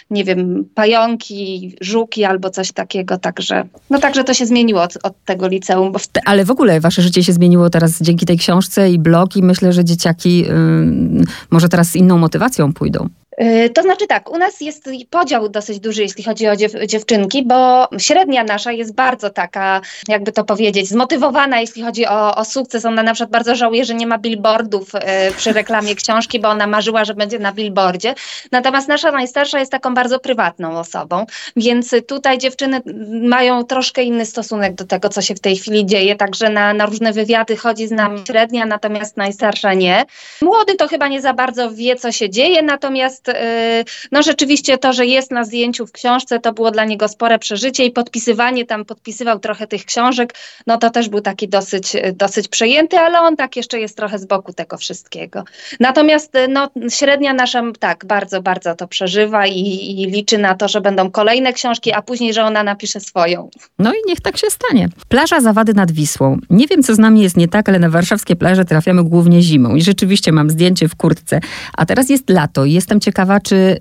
nie 0.10 0.24
wiem, 0.24 0.66
pająki, 0.76 1.76
żuki 1.82 2.24
albo 2.24 2.50
coś 2.50 2.72
takiego, 2.72 3.18
także, 3.18 3.64
no 3.90 4.00
także 4.00 4.24
to 4.24 4.34
się 4.34 4.46
zmieniło 4.46 4.82
od, 4.82 4.98
od 5.04 5.14
tego 5.26 5.48
liceum. 5.48 5.94
W... 5.94 6.08
Ale 6.26 6.46
w 6.46 6.52
ogóle 6.52 6.80
wasze 6.80 7.02
życie 7.02 7.24
się 7.24 7.34
zmieniło 7.34 7.70
teraz 7.70 8.02
dzięki 8.02 8.26
tej 8.26 8.38
książce 8.38 8.92
i 8.92 9.00
blog 9.00 9.36
i 9.36 9.44
myślę, 9.44 9.74
że 9.74 9.86
dzieciaki 9.86 10.40
yy, 10.40 11.26
może 11.52 11.70
teraz 11.70 11.88
z 11.88 11.96
inną 11.96 12.18
motywacją 12.18 12.74
pójdą. 12.74 13.10
Y, 13.40 13.70
to 13.70 13.82
znaczy 13.82 14.08
tak, 14.08 14.32
u 14.32 14.38
nas 14.38 14.62
jest 14.62 14.90
podział 15.10 15.50
dosyć 15.50 15.80
duży, 15.80 16.02
jeśli 16.02 16.24
chodzi 16.24 16.48
o 16.48 16.56
dziew 16.56 16.72
dziewczynki, 16.88 17.46
bo 17.46 17.88
średnia 17.98 18.44
nasza 18.44 18.72
jest 18.72 18.96
bardzo 18.96 19.30
taka, 19.30 19.82
jakby 20.08 20.32
to 20.32 20.44
powiedzieć, 20.44 20.90
zmotywowana, 20.90 21.60
jeśli 21.60 21.84
chodzi 21.84 22.08
o, 22.08 22.36
o 22.36 22.46
sukces. 22.46 22.86
Ona 22.86 23.04
na 23.04 23.14
przykład 23.14 23.32
bardzo 23.32 23.56
żałuje, 23.56 23.86
że 23.86 23.94
nie 23.94 24.08
ma 24.08 24.18
billboardów 24.18 24.96
y, 24.96 25.00
przy 25.38 25.54
reklamie 25.54 25.96
książki, 25.96 26.40
bo 26.40 26.50
ona 26.50 26.68
marzyła, 26.68 27.06
że 27.06 27.14
będzie 27.14 27.40
na 27.40 27.52
billboardzie. 27.52 28.16
Natomiast 28.52 28.88
nasza 28.88 29.12
najstarsza 29.12 29.60
jest 29.60 29.72
taką 29.72 29.94
bardzo 29.94 30.20
prywatną 30.20 30.80
osobą, 30.80 31.26
więc 31.56 31.96
tutaj 32.08 32.38
dziewczyny 32.38 32.82
mają 33.22 33.64
troszkę 33.64 34.04
inny 34.04 34.26
stosunek 34.26 34.76
do 34.76 34.86
tego, 34.86 35.10
co 35.10 35.22
się 35.22 35.36
w 35.36 35.40
tej 35.40 35.58
chwili 35.58 35.86
dzieje, 35.86 36.16
także 36.16 36.50
na, 36.50 36.74
na 36.74 36.86
różne 36.86 37.14
wywiady 37.14 37.58
chodzi 37.58 37.88
z 37.88 37.92
nami 37.92 38.20
średnia, 38.28 38.66
natomiast 38.66 39.18
najstarsza 39.18 39.74
nie. 39.74 40.06
Młody 40.42 40.76
to 40.76 40.88
chyba 40.88 41.08
nie 41.08 41.22
za 41.22 41.34
bardzo 41.34 41.72
wie, 41.72 41.96
co 41.96 42.12
się 42.12 42.30
dzieje, 42.30 42.62
natomiast 42.62 43.21
Natomiast 43.28 43.88
y, 43.88 44.10
no 44.12 44.24
rzeczywiście 44.24 44.78
to, 44.78 44.94
że 44.94 45.06
jest 45.06 45.32
na 45.32 45.44
zdjęciu 45.44 45.88
w 45.88 45.92
książce, 45.92 46.40
to 46.40 46.54
było 46.54 46.72
dla 46.72 46.86
niego 46.86 47.08
spore 47.08 47.40
przeżycie 47.40 47.86
i 47.86 47.92
podpisywanie 47.92 48.66
tam, 48.66 48.86
podpisywał 48.86 49.40
trochę 49.40 49.68
tych 49.68 49.86
książek, 49.86 50.34
no 50.68 50.78
to 50.78 50.90
też 50.90 51.10
był 51.10 51.22
taki 51.22 51.48
dosyć, 51.48 51.94
dosyć 52.14 52.48
przejęty, 52.48 52.98
ale 52.98 53.20
on 53.20 53.36
tak 53.36 53.56
jeszcze 53.56 53.80
jest 53.80 53.98
trochę 53.98 54.20
z 54.20 54.26
boku 54.26 54.54
tego 54.54 54.78
wszystkiego. 54.78 55.44
Natomiast 55.80 56.34
no, 56.50 56.70
średnia 56.90 57.34
nasza 57.34 57.64
tak, 57.80 58.06
bardzo, 58.06 58.42
bardzo 58.42 58.76
to 58.76 58.88
przeżywa 58.88 59.48
i, 59.48 59.62
i 60.02 60.06
liczy 60.06 60.38
na 60.38 60.56
to, 60.56 60.68
że 60.68 60.82
będą 60.82 61.12
kolejne 61.12 61.54
książki, 61.54 61.94
a 61.94 62.02
później, 62.02 62.34
że 62.34 62.44
ona 62.44 62.64
napisze 62.64 63.00
swoją. 63.00 63.50
No 63.80 63.94
i 63.94 63.98
niech 64.08 64.22
tak 64.22 64.38
się 64.38 64.48
stanie. 64.50 64.90
Plaża 65.10 65.42
Zawady 65.42 65.74
nad 65.74 65.92
Wisłą. 65.92 66.38
Nie 66.50 66.68
wiem, 66.68 66.84
co 66.84 66.96
z 66.96 67.00
nami 67.00 67.22
jest 67.22 67.38
nie 67.38 67.48
tak, 67.48 67.70
ale 67.70 67.80
na 67.80 67.90
warszawskie 67.90 68.36
plaże 68.36 68.66
trafiamy 68.66 69.04
głównie 69.04 69.42
zimą. 69.42 69.76
I 69.76 69.82
rzeczywiście 69.82 70.32
mam 70.32 70.50
zdjęcie 70.50 70.88
w 70.88 70.96
kurtce. 70.96 71.40
A 71.74 71.86
teraz 71.86 72.10
jest 72.10 72.30
lato 72.30 72.66
i 72.66 72.74
jestem 72.74 73.00
ciekawa, 73.00 73.11
czy, 73.44 73.78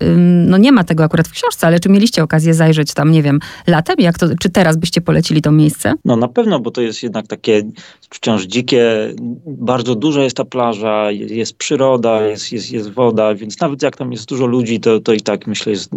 no 0.47 0.59
nie 0.59 0.73
ma 0.73 0.85
tego 0.85 1.05
akurat 1.05 1.29
w 1.29 1.33
książce, 1.33 1.67
ale 1.67 1.81
czy 1.81 1.89
mieliście 1.89 2.23
okazję 2.23 2.55
zajrzeć 2.55 2.95
tam, 2.95 3.11
nie 3.11 3.23
wiem, 3.23 3.39
latem? 3.67 3.97
Jak 3.99 4.19
to, 4.19 4.27
czy 4.41 4.51
teraz 4.51 4.77
byście 4.77 5.01
polecili 5.01 5.43
to 5.43 5.53
miejsce? 5.53 5.95
No 6.05 6.17
na 6.17 6.29
pewno, 6.29 6.61
bo 6.61 6.71
to 6.71 6.81
jest 6.81 7.03
jednak 7.03 7.27
takie 7.27 7.63
wciąż 8.11 8.45
dzikie. 8.45 9.15
Bardzo 9.47 9.95
duża 9.95 10.23
jest 10.23 10.37
ta 10.37 10.45
plaża, 10.45 11.11
jest 11.11 11.57
przyroda, 11.57 12.27
jest, 12.27 12.53
jest, 12.53 12.73
jest 12.73 12.91
woda, 12.91 13.35
więc 13.35 13.61
nawet 13.61 13.83
jak 13.83 13.97
tam 13.97 14.13
jest 14.13 14.29
dużo 14.29 14.47
ludzi, 14.47 14.81
to, 14.81 15.01
to 15.01 15.13
i 15.13 15.21
tak 15.21 15.47
myślę 15.47 15.73
jest 15.73 15.91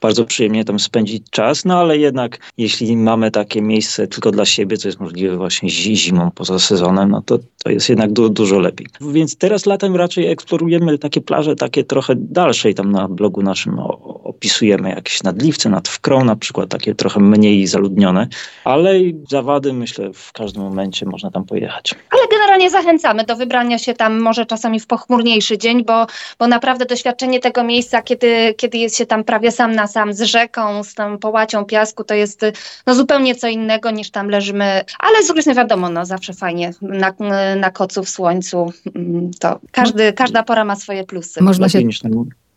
bardzo 0.00 0.24
przyjemnie 0.24 0.64
tam 0.64 0.78
spędzić 0.78 1.22
czas. 1.30 1.64
No 1.64 1.78
ale 1.78 1.98
jednak 1.98 2.38
jeśli 2.58 2.96
mamy 2.96 3.30
takie 3.30 3.62
miejsce 3.62 4.06
tylko 4.06 4.30
dla 4.30 4.44
siebie, 4.44 4.76
co 4.76 4.88
jest 4.88 5.00
możliwe 5.00 5.36
właśnie 5.36 5.70
zimą 5.70 6.30
poza 6.34 6.58
sezonem, 6.58 7.10
no 7.10 7.22
to, 7.22 7.38
to 7.64 7.70
jest 7.70 7.88
jednak 7.88 8.12
du 8.12 8.28
dużo 8.28 8.58
lepiej. 8.58 8.86
Więc 9.00 9.36
teraz 9.36 9.66
latem 9.66 9.96
raczej 9.96 10.26
eksplorujemy 10.26 10.98
takie 10.98 11.20
plaże 11.20 11.56
takie 11.56 11.84
trochę 11.84 12.14
dalsze 12.16 12.63
i 12.70 12.74
tam 12.74 12.92
na 12.92 13.08
blogu 13.08 13.42
naszym 13.42 13.78
opisujemy 14.24 14.88
jakieś 14.90 15.22
nadliwce, 15.22 15.68
nad 15.70 15.88
Wkrą 15.88 16.24
na 16.24 16.36
przykład, 16.36 16.68
takie 16.68 16.94
trochę 16.94 17.20
mniej 17.20 17.66
zaludnione, 17.66 18.28
ale 18.64 18.94
zawady 19.30 19.72
myślę 19.72 20.10
w 20.14 20.32
każdym 20.32 20.62
momencie 20.62 21.06
można 21.06 21.30
tam 21.30 21.44
pojechać. 21.44 21.94
Ale 22.10 22.22
generalnie 22.30 22.70
zachęcamy 22.70 23.24
do 23.24 23.36
wybrania 23.36 23.78
się 23.78 23.94
tam 23.94 24.20
może 24.20 24.46
czasami 24.46 24.80
w 24.80 24.86
pochmurniejszy 24.86 25.58
dzień, 25.58 25.84
bo, 25.84 26.06
bo 26.38 26.46
naprawdę 26.46 26.86
doświadczenie 26.86 27.40
tego 27.40 27.64
miejsca, 27.64 28.02
kiedy, 28.02 28.54
kiedy 28.56 28.78
jest 28.78 28.96
się 28.96 29.06
tam 29.06 29.24
prawie 29.24 29.52
sam 29.52 29.72
na 29.72 29.86
sam 29.86 30.12
z 30.12 30.22
rzeką, 30.22 30.84
z 30.84 30.94
tą 30.94 31.18
połacią 31.18 31.64
piasku, 31.64 32.04
to 32.04 32.14
jest 32.14 32.44
no, 32.86 32.94
zupełnie 32.94 33.34
co 33.34 33.48
innego 33.48 33.90
niż 33.90 34.10
tam 34.10 34.28
leżymy, 34.28 34.84
ale 34.98 35.22
z 35.22 35.26
drugiej 35.26 35.42
strony 35.42 35.56
wiadomo, 35.56 35.88
no 35.88 36.06
zawsze 36.06 36.32
fajnie 36.32 36.70
na, 36.82 37.14
na 37.56 37.70
kocu 37.70 38.04
w 38.04 38.08
słońcu, 38.08 38.72
mm, 38.94 39.30
to 39.40 39.60
każdy, 39.72 40.12
każda 40.12 40.42
pora 40.42 40.64
ma 40.64 40.76
swoje 40.76 41.04
plusy. 41.04 41.42
Można 41.42 41.68
się 41.68 41.82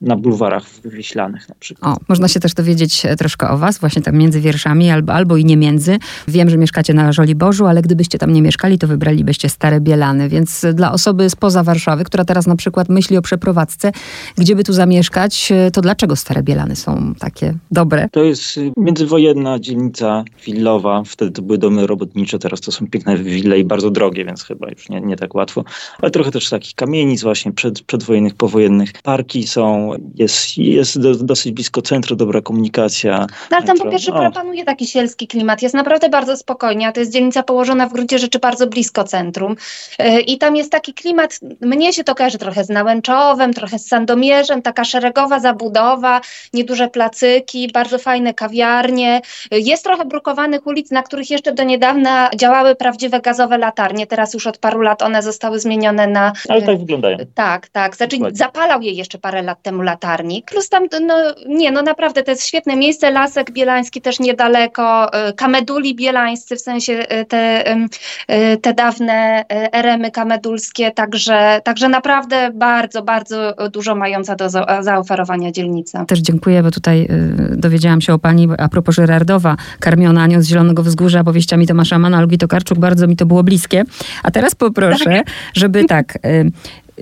na 0.02 0.16
bulwarach 0.16 0.64
wyślanych 0.84 1.50
na 1.50 1.56
przykład. 1.60 1.98
O, 1.98 2.00
można 2.10 2.28
się 2.28 2.40
też 2.40 2.54
dowiedzieć 2.54 3.06
e, 3.06 3.16
troszkę 3.16 3.50
o 3.50 3.58
was, 3.58 3.80
właśnie 3.80 4.02
tam 4.02 4.16
między 4.16 4.42
wierszami 4.42 4.90
albo, 4.90 5.14
albo 5.14 5.38
i 5.38 5.46
nie 5.46 5.58
między. 5.58 5.98
Wiem, 6.28 6.50
że 6.50 6.58
mieszkacie 6.58 6.94
na 6.94 7.12
Żoliborzu, 7.12 7.66
ale 7.66 7.82
gdybyście 7.82 8.18
tam 8.18 8.34
nie 8.34 8.42
mieszkali, 8.42 8.78
to 8.78 8.88
wybralibyście 8.88 9.50
Stare 9.50 9.82
Bielany, 9.82 10.30
więc 10.30 10.66
dla 10.74 10.92
osoby 10.92 11.30
spoza 11.30 11.64
Warszawy, 11.64 12.04
która 12.04 12.26
teraz 12.26 12.48
na 12.48 12.56
przykład 12.56 12.90
myśli 12.90 13.18
o 13.18 13.22
przeprowadzce, 13.22 13.92
gdzie 14.38 14.56
by 14.56 14.64
tu 14.64 14.74
zamieszkać, 14.74 15.52
e, 15.52 15.72
to 15.72 15.82
dlaczego 15.82 16.16
Stare 16.16 16.44
Bielany 16.44 16.76
są 16.76 17.14
takie 17.20 17.54
dobre? 17.72 18.10
To 18.12 18.24
jest 18.24 18.58
y, 18.58 18.72
międzywojenna 18.78 19.60
dzielnica 19.60 20.24
willowa, 20.46 21.04
wtedy 21.06 21.32
to 21.32 21.42
były 21.42 21.58
domy 21.58 21.88
robotnicze, 21.88 22.40
teraz 22.40 22.62
to 22.62 22.72
są 22.72 22.88
piękne 22.88 23.18
wille 23.18 23.60
i 23.60 23.64
bardzo 23.64 23.92
drogie, 23.92 24.26
więc 24.26 24.44
chyba 24.44 24.70
już 24.70 24.90
nie, 24.90 25.02
nie 25.02 25.16
tak 25.16 25.36
łatwo, 25.36 25.64
ale 26.02 26.12
trochę 26.12 26.32
też 26.32 26.50
takich 26.50 26.76
kamienic 26.76 27.24
właśnie 27.24 27.52
przed, 27.52 27.82
przedwojennych, 27.82 28.36
powojennych. 28.36 28.94
Parki 29.04 29.48
są 29.48 29.87
jest, 30.16 30.58
jest 30.58 31.00
do, 31.00 31.16
dosyć 31.16 31.52
blisko 31.52 31.82
centrum, 31.82 32.18
dobra 32.18 32.42
komunikacja. 32.42 33.28
No, 33.52 33.58
ale 33.58 33.66
tam 33.66 33.78
po 33.78 33.90
pierwsze 33.90 34.14
o. 34.14 34.32
panuje 34.32 34.66
taki 34.66 34.88
sielski 34.88 35.28
klimat, 35.28 35.62
jest 35.62 35.76
naprawdę 35.76 36.10
bardzo 36.10 36.38
spokojnie, 36.38 36.88
a 36.88 36.92
to 36.92 37.00
jest 37.00 37.12
dzielnica 37.12 37.44
położona 37.44 37.88
w 37.88 37.94
gruncie 37.94 38.20
rzeczy 38.20 38.40
bardzo 38.40 38.68
blisko 38.68 39.04
centrum. 39.04 39.56
Yy, 40.00 40.22
i 40.22 40.38
tam 40.38 40.56
jest 40.56 40.72
taki 40.72 40.94
klimat, 40.94 41.40
mnie 41.62 41.94
się 41.94 42.04
to 42.04 42.16
kojarzy 42.16 42.38
trochę 42.38 42.64
z 42.64 42.70
Nałęczowem, 42.70 43.54
trochę 43.54 43.80
z 43.80 43.88
Sandomierzem, 43.88 44.62
taka 44.62 44.86
szeregowa 44.86 45.40
zabudowa, 45.40 46.22
nieduże 46.54 46.88
placyki, 46.88 47.72
bardzo 47.74 47.98
fajne 47.98 48.34
kawiarnie, 48.34 49.22
yy, 49.52 49.60
jest 49.60 49.84
trochę 49.84 50.06
brukowanych 50.06 50.68
ulic, 50.68 50.92
na 50.92 51.04
których 51.04 51.30
jeszcze 51.30 51.54
do 51.54 51.64
niedawna 51.64 52.30
działały 52.36 52.76
prawdziwe 52.76 53.22
gazowe 53.22 53.58
latarnie, 53.58 54.08
teraz 54.08 54.34
już 54.34 54.48
od 54.48 54.58
paru 54.58 54.82
lat 54.82 55.02
one 55.02 55.24
zostały 55.24 55.60
zmienione 55.60 56.08
na... 56.08 56.34
Ale 56.50 56.62
tak 56.62 56.80
wyglądają. 56.80 57.18
Tak, 57.36 57.68
tak, 57.68 57.96
znaczy 57.96 58.18
zapalał 58.32 58.82
je 58.82 58.92
jeszcze 58.92 59.18
parę 59.18 59.42
lat 59.42 59.62
temu 59.62 59.77
latarnik. 59.82 60.46
Plus 60.46 60.70
tam, 60.70 60.88
no 61.02 61.16
nie, 61.48 61.72
no 61.72 61.82
naprawdę 61.82 62.24
to 62.24 62.32
jest 62.32 62.48
świetne 62.48 62.76
miejsce. 62.76 63.12
Lasek 63.12 63.52
Bielański 63.52 64.02
też 64.02 64.20
niedaleko, 64.20 65.08
y, 65.30 65.34
kameduli 65.34 65.96
bielańscy, 65.96 66.56
w 66.56 66.62
sensie 66.62 66.94
y, 67.22 67.26
te, 67.26 67.72
y, 67.74 68.58
te 68.62 68.74
dawne 68.74 69.46
eremy 69.72 70.12
kamedulskie, 70.12 70.92
także, 70.92 71.62
także 71.64 71.90
naprawdę 71.90 72.50
bardzo, 72.54 73.04
bardzo 73.04 73.54
dużo 73.72 73.96
mająca 73.96 74.36
do 74.36 74.50
zaoferowania 74.82 75.52
dzielnica. 75.52 76.06
Też 76.06 76.20
dziękuję, 76.20 76.64
bo 76.64 76.72
tutaj 76.72 77.08
dowiedziałam 77.52 78.02
się 78.02 78.14
o 78.14 78.20
pani 78.20 78.48
a 78.58 78.70
propos 78.70 78.96
Żyrardowa, 78.96 79.56
karmiona 79.80 80.24
Anią 80.24 80.42
z 80.42 80.48
Zielonego 80.48 80.84
Wzgórza, 80.84 81.20
opowieściami 81.20 81.68
Tomasza 81.68 82.00
Mana, 82.00 82.20
Olgi 82.20 82.38
Tokarczuk, 82.38 82.80
bardzo 82.80 83.08
mi 83.08 83.16
to 83.16 83.26
było 83.26 83.44
bliskie. 83.44 83.84
A 84.24 84.32
teraz 84.32 84.56
poproszę, 84.56 85.06
tak. 85.06 85.28
żeby 85.54 85.86
tak, 85.86 86.18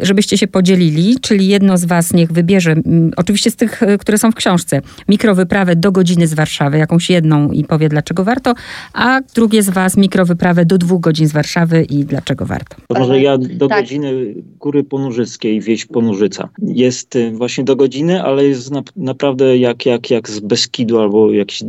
żebyście 0.01 0.37
się 0.37 0.47
podzielili, 0.47 1.15
czyli 1.21 1.47
jedno 1.47 1.77
z 1.77 1.85
was 1.85 2.13
niech 2.13 2.31
wybierze, 2.31 2.71
mm, 2.71 3.11
oczywiście 3.17 3.51
z 3.51 3.55
tych, 3.55 3.83
e, 3.83 3.97
które 3.97 4.17
są 4.17 4.31
w 4.31 4.35
książce, 4.35 4.81
mikrowyprawę 5.07 5.75
do 5.75 5.91
godziny 5.91 6.27
z 6.27 6.33
Warszawy, 6.33 6.77
jakąś 6.77 7.09
jedną 7.09 7.51
i 7.51 7.63
powie 7.63 7.89
dlaczego 7.89 8.23
warto, 8.23 8.53
a 8.93 9.21
drugie 9.35 9.63
z 9.63 9.69
was 9.69 9.97
mikrowyprawę 9.97 10.65
do 10.65 10.77
dwóch 10.77 11.01
godzin 11.01 11.27
z 11.27 11.31
Warszawy 11.31 11.83
i 11.83 12.05
dlaczego 12.05 12.45
warto. 12.45 12.75
To 12.87 12.99
może 12.99 13.21
ja 13.21 13.37
do 13.37 13.67
tak. 13.67 13.81
godziny 13.81 14.35
Góry 14.59 14.83
Ponurzyckiej, 14.83 15.61
wieś 15.61 15.85
Ponurzyca. 15.85 16.49
Jest 16.61 17.15
e, 17.15 17.31
właśnie 17.31 17.63
do 17.63 17.75
godziny, 17.75 18.23
ale 18.23 18.45
jest 18.45 18.71
na, 18.71 18.83
naprawdę 18.95 19.57
jak, 19.57 19.85
jak, 19.85 20.09
jak 20.09 20.29
z 20.29 20.39
Beskidu 20.39 20.99
albo 20.99 21.31
jakichś 21.31 21.63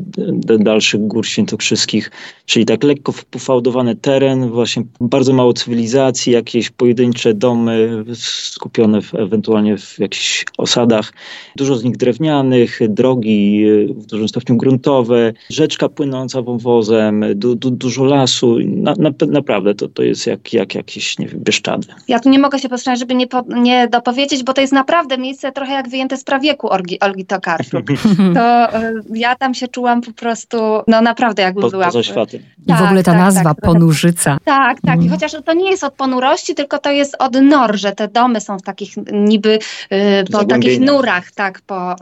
dalszych 0.59 1.00
gór 1.00 1.26
świętokrzyskich, 1.26 2.11
czyli 2.47 2.64
tak 2.64 2.85
lekko 2.85 3.12
pofałdowany 3.30 3.97
teren, 3.97 4.50
właśnie 4.50 4.83
bardzo 5.00 5.33
mało 5.33 5.52
cywilizacji, 5.52 6.33
jakieś 6.33 6.71
pojedyncze 6.71 7.35
domy, 7.35 8.04
skupione 8.25 9.02
w, 9.02 9.14
ewentualnie 9.14 9.78
w 9.78 9.99
jakichś 9.99 10.44
osadach. 10.58 11.12
Dużo 11.56 11.76
z 11.76 11.85
nich 11.85 11.96
drewnianych, 11.96 12.80
drogi 12.88 13.66
w 13.88 14.06
dużym 14.06 14.28
stopniu 14.28 14.56
gruntowe, 14.56 15.32
rzeczka 15.50 15.88
płynąca 15.88 16.42
wąwozem, 16.42 17.25
du, 17.35 17.54
du, 17.54 17.70
dużo 17.70 18.04
lasu. 18.04 18.58
Na, 18.64 18.94
na, 18.99 19.11
naprawdę 19.28 19.75
to, 19.75 19.88
to 19.88 20.02
jest 20.02 20.26
jak, 20.26 20.52
jak 20.52 20.75
jakieś, 20.75 21.18
nie 21.18 21.26
wiem, 21.26 21.40
Bieszczady. 21.40 21.88
Ja 22.08 22.20
tu 22.20 22.28
nie 22.28 22.38
mogę 22.38 22.58
się 22.58 22.68
powstrzymać, 22.68 22.99
żeby 22.99 23.14
nie, 23.14 23.26
po, 23.26 23.44
nie 23.49 23.88
dopowiedzieć, 23.88 24.42
bo 24.42 24.52
to 24.52 24.61
jest 24.61 24.73
naprawdę 24.73 25.18
miejsce 25.18 25.52
trochę 25.52 25.73
jak 25.73 25.88
wyjęte 25.88 26.16
z 26.16 26.25
prawieku 26.25 26.73
Olgi, 26.73 27.00
Olgi 27.00 27.26
Tokarczuk. 27.26 27.87
To 28.35 28.78
y, 28.78 29.02
ja 29.14 29.37
tam 29.37 29.54
się 29.54 29.68
czułam 29.68 30.00
po 30.00 30.12
prostu, 30.12 30.58
no 30.88 31.00
naprawdę 31.00 31.42
jakby 31.42 31.61
po, 31.61 31.70
była... 31.70 31.85
Poza 31.85 32.02
światem. 32.02 32.40
I 32.62 32.66
tak, 32.66 32.78
w 32.78 32.82
ogóle 32.82 33.02
ta 33.02 33.12
tak, 33.12 33.20
nazwa, 33.20 33.54
tak, 33.54 33.61
Ponurzyca. 33.61 34.38
Tak, 34.44 34.80
tak. 34.80 34.96
Mm. 34.96 35.08
Chociaż 35.08 35.32
to 35.44 35.52
nie 35.52 35.70
jest 35.70 35.85
od 35.85 35.94
ponurości, 35.94 36.54
tylko 36.54 36.78
to 36.78 36.90
jest 36.90 37.16
od 37.18 37.35
nor, 37.42 37.76
że 37.76 37.92
te 37.92 38.06
domy 38.09 38.41
są 38.41 38.59
w 38.59 38.63
takich 38.63 38.95
niby 39.13 39.59
y, 39.93 40.25
po 40.33 40.45
takich 40.45 40.81
nurach, 40.81 41.33
tak, 41.33 41.61
po, 41.61 41.97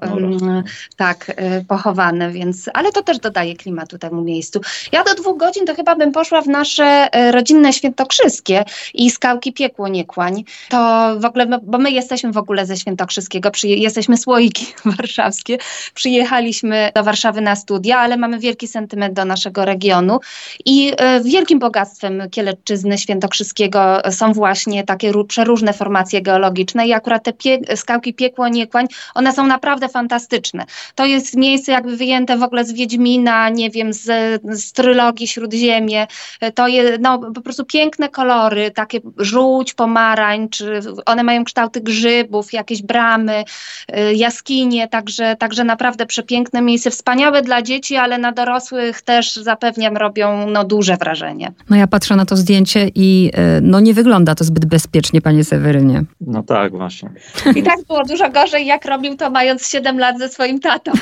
tak 0.96 1.28
y, 1.28 1.64
pochowane, 1.68 2.30
więc, 2.30 2.70
ale 2.74 2.92
to 2.92 3.02
też 3.02 3.18
dodaje 3.18 3.56
klimatu 3.56 3.98
temu 3.98 4.22
miejscu. 4.22 4.60
Ja 4.92 5.04
do 5.04 5.14
dwóch 5.14 5.38
godzin 5.38 5.66
to 5.66 5.74
chyba 5.74 5.96
bym 5.96 6.12
poszła 6.12 6.40
w 6.42 6.48
nasze 6.48 7.08
y, 7.28 7.32
rodzinne 7.32 7.72
świętokrzyskie 7.72 8.64
i 8.94 9.10
skałki 9.10 9.52
Piekło 9.52 9.88
Niekłań. 9.88 10.44
To 10.68 11.10
w 11.18 11.24
ogóle, 11.24 11.46
bo 11.62 11.78
my 11.78 11.90
jesteśmy 11.90 12.32
w 12.32 12.38
ogóle 12.38 12.66
ze 12.66 12.76
Świętokrzyskiego, 12.76 13.50
jesteśmy 13.64 14.16
słoiki 14.16 14.66
warszawskie, 14.96 15.58
przyjechaliśmy 15.94 16.90
do 16.94 17.04
Warszawy 17.04 17.40
na 17.40 17.56
studia, 17.56 17.98
ale 17.98 18.16
mamy 18.16 18.38
wielki 18.38 18.68
sentyment 18.68 19.14
do 19.14 19.24
naszego 19.24 19.64
regionu 19.64 20.20
i 20.64 20.92
wielkim 21.24 21.58
bogactwem 21.58 22.22
Kielecczyzny 22.30 22.98
Świętokrzyskiego 22.98 24.02
są 24.10 24.32
właśnie 24.32 24.84
takie 24.84 25.12
przeróżne 25.28 25.72
formacje 25.94 26.22
geologiczne 26.22 26.86
i 26.86 26.92
akurat 26.92 27.24
te 27.24 27.32
pie 27.32 27.58
skałki 27.76 28.14
Piekło 28.14 28.48
Niekłań, 28.48 28.86
one 29.14 29.32
są 29.32 29.46
naprawdę 29.46 29.88
fantastyczne. 29.88 30.64
To 30.94 31.06
jest 31.06 31.36
miejsce 31.36 31.72
jakby 31.72 31.96
wyjęte 31.96 32.38
w 32.38 32.42
ogóle 32.42 32.64
z 32.64 32.72
Wiedźmina, 32.72 33.48
nie 33.48 33.70
wiem, 33.70 33.92
z, 33.92 34.02
z 34.42 34.72
trylogii 34.72 35.28
Śródziemie. 35.28 36.06
To 36.54 36.68
jest 36.68 37.00
no, 37.00 37.18
po 37.18 37.40
prostu 37.40 37.64
piękne 37.64 38.08
kolory, 38.08 38.70
takie 38.70 39.00
żółć, 39.18 39.74
pomarańcz, 39.74 40.62
one 41.06 41.22
mają 41.22 41.44
kształty 41.44 41.80
grzybów, 41.80 42.52
jakieś 42.52 42.82
bramy, 42.82 43.44
y, 43.90 44.14
jaskinie, 44.14 44.88
także, 44.88 45.36
także 45.36 45.64
naprawdę 45.64 46.06
przepiękne 46.06 46.62
miejsce, 46.62 46.90
wspaniałe 46.90 47.42
dla 47.42 47.62
dzieci, 47.62 47.96
ale 47.96 48.18
na 48.18 48.32
dorosłych 48.32 49.02
też 49.02 49.36
zapewniam 49.36 49.96
robią 49.96 50.50
no, 50.50 50.64
duże 50.64 50.96
wrażenie. 50.96 51.52
No 51.70 51.76
ja 51.76 51.86
patrzę 51.86 52.16
na 52.16 52.26
to 52.26 52.36
zdjęcie 52.36 52.90
i 52.94 53.30
y, 53.58 53.60
no 53.62 53.80
nie 53.80 53.94
wygląda 53.94 54.34
to 54.34 54.44
zbyt 54.44 54.64
bezpiecznie, 54.64 55.20
panie 55.20 55.44
Sewerynie. 55.88 56.04
No 56.20 56.42
tak, 56.42 56.72
właśnie. 56.76 57.10
I 57.56 57.62
tak 57.62 57.76
było 57.88 58.04
dużo 58.04 58.30
gorzej, 58.30 58.66
jak 58.66 58.84
robił 58.84 59.16
to 59.16 59.30
mając 59.30 59.68
7 59.68 59.98
lat 59.98 60.18
ze 60.18 60.28
swoim 60.28 60.60
tatą. 60.60 60.92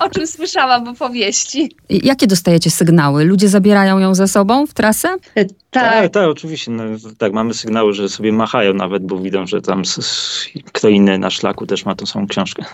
O 0.00 0.08
czym 0.10 0.26
słyszałam 0.26 0.84
w 0.84 0.88
opowieści. 0.88 1.76
Jakie 1.90 2.26
dostajecie 2.26 2.70
sygnały? 2.70 3.24
Ludzie 3.24 3.48
zabierają 3.48 3.98
ją 3.98 4.14
ze 4.14 4.28
sobą 4.28 4.66
w 4.66 4.74
trasę? 4.74 5.08
Tak. 5.34 5.48
Tak, 5.70 6.10
tak, 6.12 6.28
oczywiście. 6.28 6.70
No, 6.70 6.82
tak, 7.18 7.32
mamy 7.32 7.54
sygnały, 7.54 7.92
że 7.92 8.08
sobie 8.08 8.32
machają 8.32 8.74
nawet, 8.74 9.06
bo 9.06 9.18
widzą, 9.18 9.46
że 9.46 9.62
tam 9.62 9.80
s- 9.80 9.98
s- 9.98 10.44
kto 10.72 10.88
inny 10.88 11.18
na 11.18 11.30
szlaku 11.30 11.66
też 11.66 11.84
ma 11.84 11.94
tą 11.94 12.06
samą 12.06 12.26
książkę. 12.26 12.64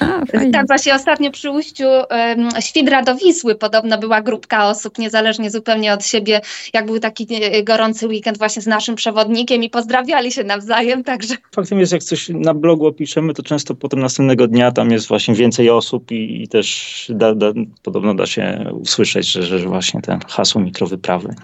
A, 0.00 0.26
fajnie. 0.26 0.52
Tak, 0.52 0.66
właśnie 0.66 0.94
ostatnio 0.94 1.30
przy 1.30 1.50
ujściu 1.50 1.84
um, 1.84 2.48
Świdra 2.60 3.02
do 3.02 3.14
Wisły 3.16 3.54
podobno 3.54 3.98
była 3.98 4.22
grupka 4.22 4.68
osób, 4.68 4.98
niezależnie 4.98 5.50
zupełnie 5.50 5.92
od 5.92 6.06
siebie, 6.06 6.40
jak 6.74 6.86
był 6.86 6.98
taki 7.00 7.26
e, 7.30 7.62
gorący 7.62 8.08
weekend 8.08 8.38
właśnie 8.38 8.62
z 8.62 8.66
naszym 8.66 8.94
przewodnikiem 8.94 9.62
i 9.64 9.70
pozdrawiali 9.70 10.32
się 10.32 10.44
nawzajem, 10.44 10.73
także 11.04 11.34
Faktem 11.54 11.80
jest, 11.80 11.92
jak 11.92 12.02
coś 12.02 12.28
na 12.28 12.54
blogu 12.54 12.86
opiszemy, 12.86 13.34
to 13.34 13.42
często 13.42 13.74
potem 13.74 14.00
następnego 14.00 14.46
dnia 14.46 14.72
tam 14.72 14.90
jest 14.90 15.08
właśnie 15.08 15.34
więcej 15.34 15.70
osób 15.70 16.10
i, 16.10 16.42
i 16.42 16.48
też 16.48 17.06
da, 17.14 17.34
da, 17.34 17.52
podobno 17.82 18.14
da 18.14 18.26
się 18.26 18.70
usłyszeć, 18.72 19.32
że, 19.32 19.42
że 19.42 19.58
właśnie 19.58 20.02
ten 20.02 20.20
hasło 20.28 20.60
mikrowyprawy. 20.60 21.34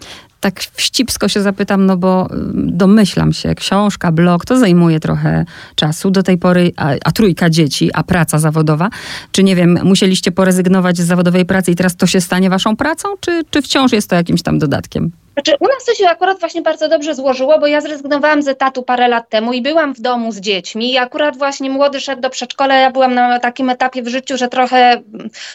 Tak 0.40 0.60
wścibsko 0.60 1.28
się 1.28 1.40
zapytam, 1.40 1.87
no 1.87 1.96
bo 1.96 2.28
ym, 2.32 2.70
domyślam 2.72 3.32
się, 3.32 3.54
książka, 3.54 4.12
blog, 4.12 4.44
to 4.44 4.58
zajmuje 4.58 5.00
trochę 5.00 5.44
czasu. 5.75 6.10
Do 6.10 6.22
tej 6.22 6.38
pory, 6.38 6.72
a, 6.76 6.90
a 7.04 7.12
trójka 7.12 7.50
dzieci, 7.50 7.90
a 7.94 8.02
praca 8.02 8.38
zawodowa. 8.38 8.90
Czy 9.32 9.42
nie 9.42 9.56
wiem, 9.56 9.78
musieliście 9.84 10.32
porezygnować 10.32 10.99
z 10.99 11.06
zawodowej 11.06 11.44
pracy 11.44 11.70
i 11.70 11.75
teraz 11.75 11.96
to 11.96 12.06
się 12.06 12.20
stanie 12.20 12.50
waszą 12.50 12.76
pracą, 12.76 13.08
czy, 13.20 13.42
czy 13.50 13.62
wciąż 13.62 13.92
jest 13.92 14.10
to 14.10 14.16
jakimś 14.16 14.42
tam 14.42 14.58
dodatkiem? 14.58 15.10
Znaczy, 15.44 15.56
u 15.61 15.68
nas 15.68 15.85
to 15.85 15.94
się 15.94 16.09
akurat 16.09 16.40
właśnie 16.40 16.62
bardzo 16.62 16.88
dobrze 16.88 17.14
złożyło, 17.14 17.59
bo 17.59 17.66
ja 17.66 17.80
zrezygnowałam 17.80 18.42
z 18.42 18.49
etatu 18.49 18.82
parę 18.82 19.09
lat 19.09 19.28
temu 19.28 19.52
i 19.52 19.62
byłam 19.62 19.94
w 19.94 20.00
domu 20.00 20.32
z 20.32 20.40
dziećmi 20.40 20.92
i 20.92 20.99
akurat 20.99 21.37
właśnie 21.37 21.70
młody 21.70 22.00
szedł 22.00 22.23
do 22.23 22.30
przedszkola, 22.30 22.75
ja 22.75 22.90
byłam 22.90 23.14
na 23.14 23.38
takim 23.38 23.70
etapie 23.70 24.02
w 24.02 24.09
życiu, 24.09 24.37
że 24.37 24.49
trochę 24.49 25.02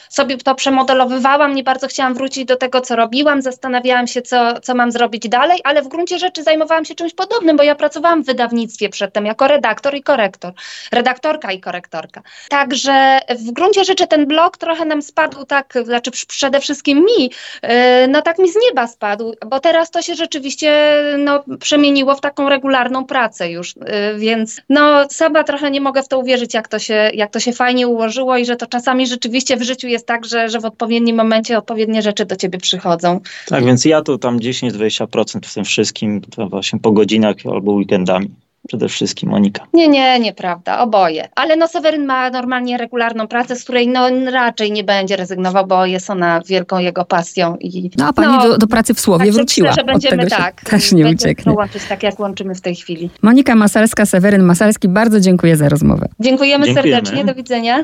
sobie 0.10 0.38
to 0.38 0.56
przemodelowywałam, 0.56 1.56
nie 1.56 1.64
bardzo 1.64 1.88
chciałam 1.88 2.14
wrócić 2.14 2.46
do 2.46 2.56
tego, 2.56 2.82
co 2.82 2.96
robiłam, 2.96 3.42
zastanawiałam 3.42 4.08
się, 4.08 4.22
co, 4.22 4.60
co 4.60 4.76
mam 4.76 4.92
zrobić 4.92 5.30
dalej, 5.30 5.60
ale 5.64 5.82
w 5.82 5.88
gruncie 5.88 6.20
rzeczy 6.20 6.44
zajmowałam 6.44 6.86
się 6.86 6.96
czymś 6.96 7.14
podobnym, 7.14 7.58
bo 7.58 7.64
ja 7.64 7.76
pracowałam 7.76 8.24
w 8.24 8.26
wydawnictwie 8.26 8.90
przedtem 8.90 9.26
jako 9.26 9.48
redaktor 9.48 9.96
i 9.96 10.04
korektor, 10.04 10.54
redaktorka 10.92 11.52
i 11.52 11.60
korektorka. 11.60 12.22
Także 12.50 13.20
w 13.30 13.52
gruncie 13.52 13.84
rzeczy 13.84 14.08
ten 14.08 14.26
blog 14.26 14.58
trochę 14.58 14.86
nam 14.86 15.02
spadł 15.02 15.46
tak, 15.46 15.74
znaczy 15.84 16.12
przede 16.28 16.60
wszystkim 16.60 17.06
mi, 17.06 17.24
yy, 17.64 17.70
no 18.08 18.22
tak 18.22 18.40
mi 18.40 18.52
z 18.52 18.56
nieba 18.68 18.88
spadł, 18.88 19.36
bo 19.46 19.60
teraz 19.60 19.75
to 19.92 20.02
się 20.02 20.16
rzeczywiście 20.16 20.96
no, 21.18 21.44
przemieniło 21.60 22.16
w 22.16 22.22
taką 22.22 22.50
regularną 22.50 23.06
pracę 23.06 23.52
już, 23.52 23.76
yy, 23.76 24.20
więc 24.20 24.62
no 24.70 25.06
sama 25.10 25.44
trochę 25.44 25.72
nie 25.72 25.82
mogę 25.82 26.04
w 26.04 26.08
to 26.08 26.20
uwierzyć, 26.20 26.54
jak 26.54 26.68
to, 26.68 26.80
się, 26.80 27.10
jak 27.14 27.32
to 27.32 27.40
się 27.40 27.54
fajnie 27.54 27.88
ułożyło 27.88 28.38
i 28.38 28.46
że 28.46 28.56
to 28.56 28.68
czasami 28.68 29.08
rzeczywiście 29.08 29.58
w 29.58 29.64
życiu 29.64 29.88
jest 29.88 30.08
tak, 30.08 30.26
że, 30.26 30.50
że 30.50 30.60
w 30.60 30.66
odpowiednim 30.66 31.16
momencie 31.16 31.58
odpowiednie 31.58 32.02
rzeczy 32.02 32.26
do 32.26 32.36
ciebie 32.36 32.60
przychodzą. 32.60 33.20
Tak, 33.48 33.66
więc 33.66 33.86
ja 33.86 34.02
to 34.02 34.18
tam 34.18 34.40
10-20% 34.40 35.40
w 35.46 35.54
tym 35.54 35.64
wszystkim, 35.64 36.22
właśnie 36.50 36.80
po 36.80 36.92
godzinach 36.92 37.36
albo 37.54 37.72
weekendami. 37.72 38.45
Przede 38.68 38.90
wszystkim 38.90 39.30
Monika. 39.30 39.64
Nie, 39.74 39.88
nie, 39.88 40.20
nieprawda, 40.20 40.80
oboje. 40.80 41.30
Ale 41.36 41.56
no 41.56 41.68
Seweryn 41.68 42.06
ma 42.06 42.30
normalnie 42.30 42.78
regularną 42.78 43.28
pracę, 43.28 43.56
z 43.56 43.64
której 43.64 43.88
no 43.88 44.10
raczej 44.32 44.72
nie 44.72 44.84
będzie 44.84 45.16
rezygnował, 45.16 45.68
bo 45.68 45.86
jest 45.86 46.10
ona 46.10 46.42
wielką 46.48 46.80
jego 46.80 47.06
pasją. 47.06 47.56
I, 47.60 47.90
No 47.98 48.08
a 48.08 48.14
pani 48.14 48.38
no, 48.38 48.48
do, 48.48 48.58
do 48.58 48.68
pracy 48.68 48.94
w 48.94 49.00
Słowie 49.00 49.26
Także 49.26 49.38
wróciła. 49.38 49.70
Myślę, 49.70 49.82
że 49.84 49.86
będziemy 49.94 50.24
Od 50.24 50.30
tego 50.30 50.36
się 50.36 50.44
tak. 50.44 50.62
też 50.70 50.92
nie 50.92 51.08
ucieknie. 51.08 51.54
łączyć 51.54 51.84
tak, 51.90 52.04
jak 52.04 52.20
łączymy 52.20 52.56
w 52.56 52.62
tej 52.62 52.76
chwili. 52.76 53.10
Monika 53.22 53.56
Masalska, 53.56 54.06
Seweryn 54.06 54.44
Masalski, 54.44 54.88
bardzo 54.88 55.20
dziękuję 55.20 55.56
za 55.58 55.70
rozmowę. 55.70 56.08
Dziękujemy 56.20 56.66
Dziękujemy. 56.66 56.92
serdecznie, 56.96 57.26
do 57.26 57.36
widzenia. 57.36 57.84